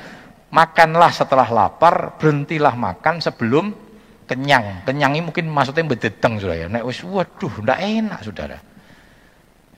[0.51, 3.71] makanlah setelah lapar, berhentilah makan sebelum
[4.27, 4.83] kenyang.
[4.83, 6.67] Kenyang ini mungkin maksudnya bededeng sudah ya.
[6.67, 8.59] Nek wis waduh ndak enak Saudara.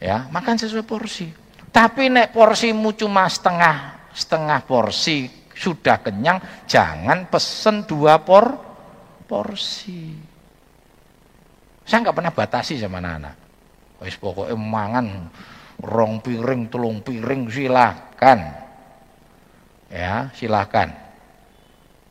[0.01, 1.29] Ya, makan sesuai porsi.
[1.69, 8.57] Tapi nek porsimu cuma setengah setengah porsi sudah kenyang, jangan pesen dua por
[9.29, 10.24] porsi.
[11.85, 13.37] Saya nggak pernah batasi sama anak-anak.
[14.01, 15.07] Wis pokoknya mangan
[15.81, 18.65] rong piring, telung piring silakan
[19.95, 20.91] ya silakan.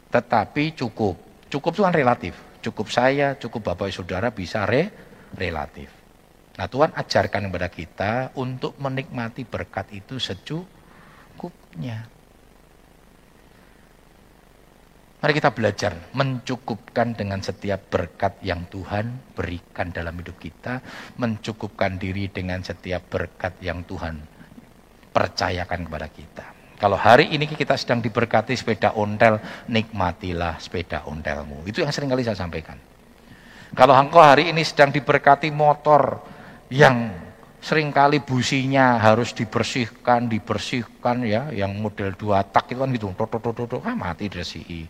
[0.07, 1.15] Tetapi cukup.
[1.49, 2.33] Cukup itu kan relatif.
[2.63, 4.87] Cukup saya, cukup bapak saudara bisa re
[5.35, 5.91] relatif.
[6.53, 12.07] Nah Tuhan ajarkan kepada kita untuk menikmati berkat itu secukupnya.
[15.23, 20.83] Mari kita belajar mencukupkan dengan setiap berkat yang Tuhan berikan dalam hidup kita,
[21.15, 24.19] mencukupkan diri dengan setiap berkat yang Tuhan
[25.15, 26.45] percayakan kepada kita.
[26.75, 29.39] Kalau hari ini kita sedang diberkati sepeda ontel,
[29.71, 31.63] nikmatilah sepeda ontelmu.
[31.71, 32.75] Itu yang sering kali saya sampaikan.
[33.71, 36.19] Kalau engkau hari ini sedang diberkati motor
[36.67, 37.15] yang
[37.63, 43.39] sering kali businya harus dibersihkan, dibersihkan ya, yang model dua tak itu kan gitu, tok
[43.39, 44.83] tok tok ah mati diresihi.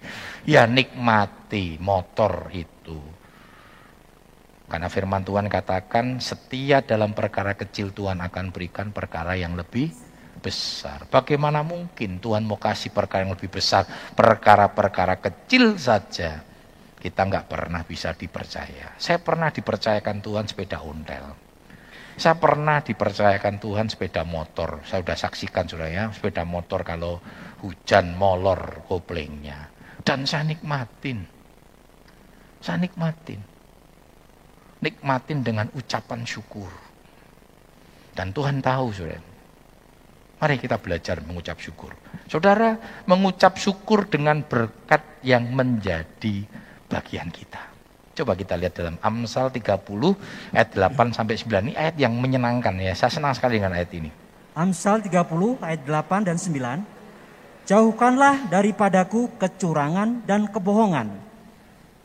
[0.49, 2.97] Ya nikmati motor itu.
[4.65, 9.93] Karena firman Tuhan katakan setia dalam perkara kecil Tuhan akan berikan perkara yang lebih
[10.41, 11.05] besar.
[11.13, 13.85] Bagaimana mungkin Tuhan mau kasih perkara yang lebih besar,
[14.17, 16.41] perkara-perkara kecil saja
[16.97, 18.97] kita nggak pernah bisa dipercaya.
[18.97, 21.52] Saya pernah dipercayakan Tuhan sepeda ontel.
[22.13, 24.85] Saya pernah dipercayakan Tuhan sepeda motor.
[24.85, 27.17] Saya sudah saksikan sudah ya, sepeda motor kalau
[27.65, 29.73] hujan molor koplingnya.
[30.05, 31.25] Dan saya nikmatin.
[32.61, 33.41] Saya nikmatin.
[34.83, 36.69] Nikmatin dengan ucapan syukur.
[38.13, 39.33] Dan Tuhan tahu, saudara,
[40.43, 41.95] Mari kita belajar mengucap syukur.
[42.27, 42.75] Saudara,
[43.07, 46.43] mengucap syukur dengan berkat yang menjadi
[46.91, 47.72] bagian kita.
[48.13, 49.73] Coba kita lihat dalam Amsal 30
[50.53, 52.93] ayat 8 sampai 9 ini ayat yang menyenangkan ya.
[52.93, 54.13] Saya senang sekali dengan ayat ini.
[54.53, 57.65] Amsal 30 ayat 8 dan 9.
[57.65, 61.09] Jauhkanlah daripadaku kecurangan dan kebohongan.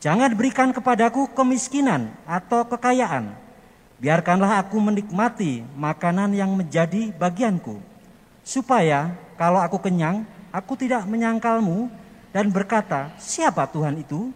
[0.01, 3.29] Jangan berikan kepadaku kemiskinan atau kekayaan.
[4.01, 7.85] Biarkanlah aku menikmati makanan yang menjadi bagianku.
[8.41, 11.93] Supaya kalau aku kenyang, aku tidak menyangkalmu
[12.33, 14.33] dan berkata, siapa Tuhan itu?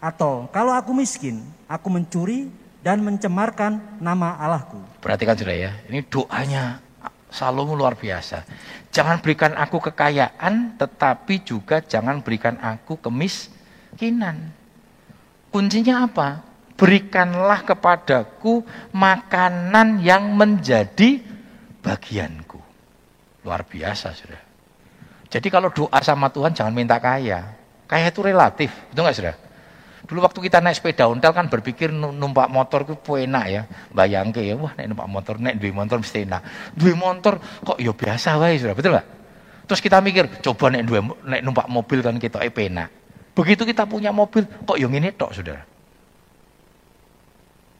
[0.00, 2.52] Atau kalau aku miskin, aku mencuri
[2.84, 4.78] dan mencemarkan nama Allahku.
[5.02, 6.78] Perhatikan sudah ya, ini doanya
[7.26, 8.46] Salomo luar biasa.
[8.94, 14.54] Jangan berikan aku kekayaan, tetapi juga jangan berikan aku kemiskinan.
[15.52, 16.40] Kuncinya apa?
[16.76, 21.20] Berikanlah kepadaku makanan yang menjadi
[21.84, 22.60] bagianku.
[23.44, 24.42] Luar biasa, sudah.
[25.28, 27.52] Jadi kalau doa sama Tuhan jangan minta kaya.
[27.84, 29.36] Kaya itu relatif, betul nggak sudah?
[30.06, 33.62] Dulu waktu kita naik sepeda ontel kan berpikir numpak motor itu enak ya.
[33.90, 36.42] Bayangke ya, wah naik numpak motor, naik dua motor mesti enak.
[36.78, 39.06] Dua motor kok ya biasa wae sudah, betul nggak?
[39.66, 42.88] Terus kita mikir, coba naik dua naik numpak mobil kan kita enak.
[43.34, 45.75] Begitu kita punya mobil, kok yang ini tok saudara.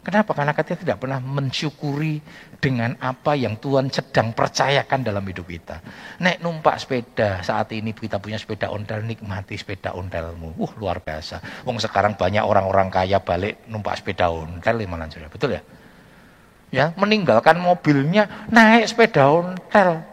[0.07, 0.39] Kenapa?
[0.39, 2.23] Karena kita tidak pernah mensyukuri
[2.63, 5.83] dengan apa yang Tuhan sedang percayakan dalam hidup kita.
[6.23, 10.55] Nek numpak sepeda, saat ini kita punya sepeda ontel, nikmati sepeda ontelmu.
[10.63, 11.67] Uh, luar biasa.
[11.67, 15.27] Wong sekarang banyak orang-orang kaya balik numpak sepeda ontel, lima sudah.
[15.27, 15.63] Betul ya?
[16.71, 20.07] Ya, meninggalkan mobilnya, naik sepeda ontel.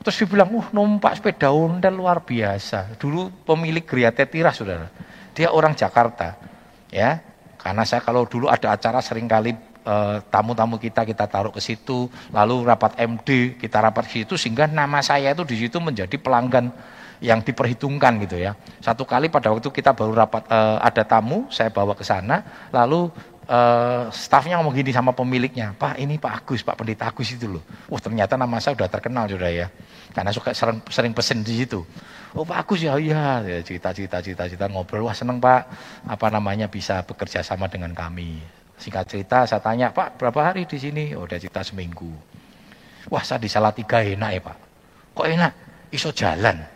[0.00, 2.96] Terus dibilang, uh numpak sepeda ontel luar biasa.
[2.96, 4.88] Dulu pemilik Gria Tetira, saudara.
[5.36, 6.40] Dia orang Jakarta.
[6.88, 7.20] Ya,
[7.64, 9.56] karena saya kalau dulu ada acara sering kali
[9.88, 14.68] eh, tamu-tamu kita kita taruh ke situ, lalu rapat MD kita rapat ke situ sehingga
[14.68, 16.68] nama saya itu di situ menjadi pelanggan
[17.24, 18.52] yang diperhitungkan gitu ya.
[18.84, 23.08] Satu kali pada waktu kita baru rapat uh, ada tamu, saya bawa ke sana, lalu
[23.48, 27.62] uh, stafnya ngomong gini sama pemiliknya, Pak ini Pak Agus, Pak Pendeta Agus itu loh.
[27.88, 29.66] Wah ternyata nama saya sudah terkenal sudah ya,
[30.12, 31.84] karena suka sering, sering pesen di situ.
[32.34, 35.62] Oh Pak Agus ya iya, ya, cerita cerita cerita cerita ngobrol, wah seneng Pak,
[36.08, 38.42] apa namanya bisa bekerja sama dengan kami.
[38.74, 41.14] Singkat cerita saya tanya Pak berapa hari di sini?
[41.14, 42.10] Oh udah cerita seminggu.
[43.06, 44.56] Wah saya di tiga enak ya Pak.
[45.14, 45.52] Kok enak?
[45.94, 46.73] Iso jalan.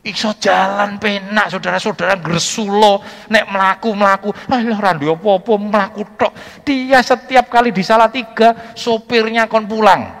[0.00, 6.32] Iso jalan penak saudara-saudara gersulo nek melaku melaku alah randu apa-apa melaku tok.
[6.64, 10.20] Dia setiap kali di tiga sopirnya kon pulang.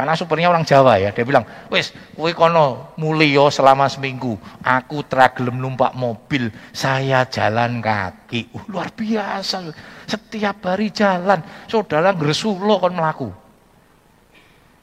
[0.00, 4.32] Karena supirnya orang Jawa ya, dia bilang, wes, kowe kono mulio selama seminggu,
[4.64, 8.48] aku tragelem numpak mobil, saya jalan kaki.
[8.56, 9.60] Uh, luar biasa,
[10.08, 13.28] setiap hari jalan, saudara gresulo kon melaku.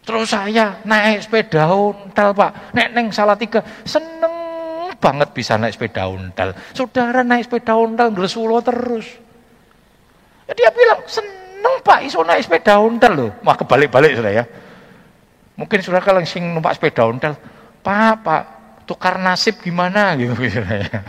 [0.06, 4.36] Terus saya naik sepeda ontel pak, nek neng salah tiga, seneng
[4.98, 6.54] banget bisa naik sepeda ontel.
[6.74, 9.08] Saudara naik sepeda ontel gresulo terus.
[10.48, 13.32] Ya, dia bilang, seneng pak iso naik sepeda ontel loh.
[13.45, 14.45] Wah kebalik-balik sudah ya.
[15.58, 17.34] Mungkin sudah kalau sing numpak sepeda ontel,
[17.82, 18.43] Pak, Pak,
[18.86, 21.02] tukar nasib gimana gitu misalnya.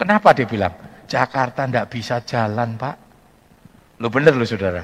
[0.00, 0.72] Kenapa dia bilang?
[1.04, 2.96] Jakarta ndak bisa jalan, Pak.
[4.00, 4.80] Lu bener lu saudara.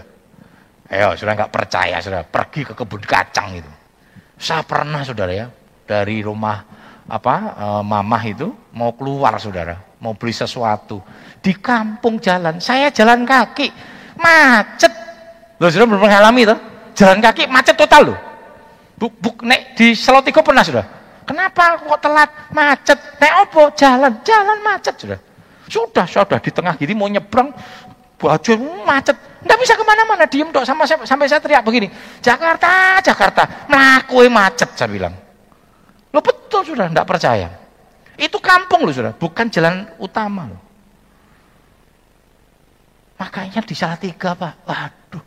[0.92, 3.72] Ayo, sudah nggak percaya, sudah pergi ke kebun kacang itu.
[4.36, 5.48] Saya pernah saudara ya,
[5.86, 6.66] dari rumah
[7.06, 11.00] apa e, mamah itu mau keluar saudara, mau beli sesuatu
[11.38, 12.58] di kampung jalan.
[12.58, 13.70] Saya jalan kaki,
[14.18, 15.06] macet
[15.56, 16.56] Loh, sudah belum mengalami itu?
[16.96, 18.18] Jalan kaki macet total loh.
[18.96, 20.84] Buk, buk, nek di Selotigo pernah sudah.
[21.24, 22.96] Kenapa kok telat macet?
[23.20, 25.18] Nek opo jalan, jalan macet sudah.
[25.66, 27.52] Sudah, sudah di tengah gini mau nyebrang,
[28.20, 28.52] baju
[28.84, 29.16] macet.
[29.44, 31.88] Nggak bisa ke mana-mana, diem dok sama sampai saya teriak begini.
[32.20, 35.25] Jakarta, Jakarta, melakui macet saya bilang.
[36.56, 37.52] Betul sudah, nggak percaya.
[38.16, 40.56] Itu kampung loh sudah, bukan jalan utama loh.
[43.20, 45.20] Makanya di salah tiga pak, waduh,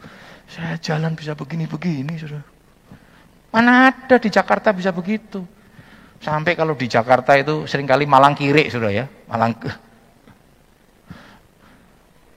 [0.49, 2.41] saya jalan bisa begini-begini, sudah.
[3.53, 5.45] Mana ada di Jakarta bisa begitu?
[6.17, 9.53] Sampai kalau di Jakarta itu sering kali malang kiri, sudah ya, malang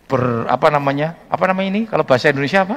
[0.05, 1.17] ber apa namanya?
[1.33, 1.83] Apa namanya ini?
[1.89, 2.77] Kalau bahasa Indonesia apa?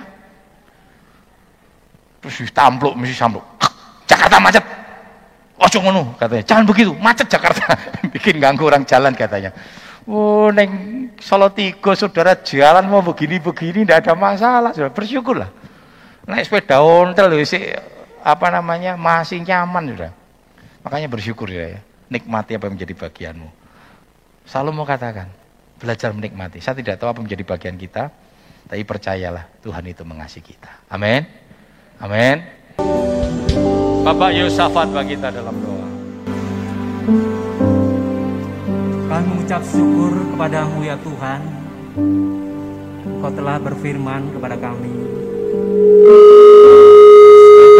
[2.24, 3.44] Terus tampluk, mesti sampluk.
[4.08, 4.75] Jakarta macet.
[5.56, 6.44] Ojo ngono katanya.
[6.44, 7.64] Jangan begitu, macet Jakarta.
[8.14, 9.56] Bikin ganggu orang jalan katanya.
[10.06, 15.50] Oh, neng Solo Tigo saudara jalan mau begini-begini tidak ada masalah, sudah bersyukurlah.
[16.30, 17.74] Naik sepeda ontel sih
[18.22, 20.12] apa namanya masih nyaman sudah.
[20.86, 21.82] Makanya bersyukur ya,
[22.12, 23.50] nikmati apa yang menjadi bagianmu.
[24.46, 25.34] Selalu mau katakan,
[25.82, 26.62] belajar menikmati.
[26.62, 28.14] Saya tidak tahu apa menjadi bagian kita,
[28.70, 30.86] tapi percayalah Tuhan itu mengasihi kita.
[30.94, 31.26] Amin.
[31.98, 33.15] Amin.
[34.06, 35.90] Bapak Yusafat bagi kita dalam doa.
[39.10, 41.42] Kami mengucap syukur kepadamu ya Tuhan.
[43.18, 44.94] Kau telah berfirman kepada kami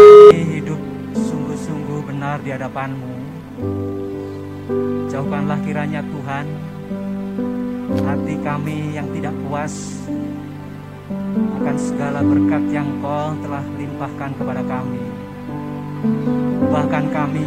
[0.02, 0.80] kami hidup
[1.14, 3.14] sungguh-sungguh benar di hadapan-Mu.
[5.06, 6.46] Jauhkanlah kiranya Tuhan
[8.02, 10.02] hati kami yang tidak puas
[11.62, 15.05] akan segala berkat yang Kau telah limpahkan kepada kami.
[16.72, 17.46] Bahkan kami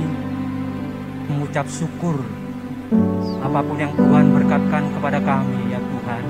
[1.30, 2.18] mengucap syukur
[3.40, 6.24] apa pun yang Tuhan berkatkan kepada kami ya Tuhan.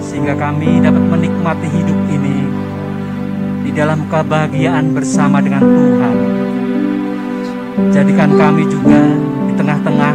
[0.00, 2.36] Sehingga kami dapat menikmati hidup ini
[3.66, 6.16] di dalam kebahagiaan bersama dengan Tuhan.
[7.90, 9.02] Jadikan kami juga
[9.46, 10.14] di tengah-tengah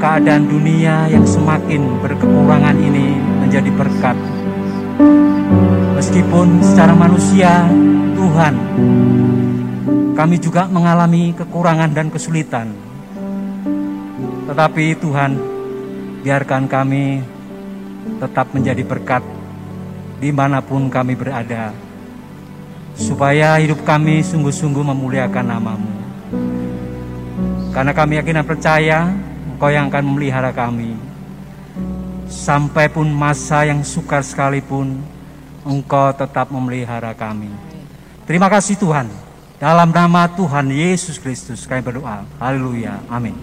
[0.00, 4.16] keadaan dunia yang semakin berkekurangan ini menjadi berkat.
[6.10, 7.70] Meskipun secara manusia,
[8.18, 8.54] Tuhan,
[10.18, 12.74] kami juga mengalami kekurangan dan kesulitan.
[14.50, 15.38] Tetapi Tuhan,
[16.26, 17.22] biarkan kami
[18.18, 19.22] tetap menjadi berkat
[20.18, 21.70] di mana pun kami berada.
[22.98, 25.94] Supaya hidup kami sungguh-sungguh memuliakan namamu.
[27.70, 28.98] Karena kami yakin dan percaya
[29.46, 30.90] Engkau yang akan memelihara kami.
[32.26, 35.19] Sampai pun masa yang sukar sekalipun,
[35.64, 37.52] Engkau tetap memelihara kami.
[38.24, 39.10] Terima kasih Tuhan.
[39.60, 42.24] Dalam nama Tuhan Yesus Kristus kami berdoa.
[42.40, 43.04] Haleluya.
[43.12, 43.36] Amin.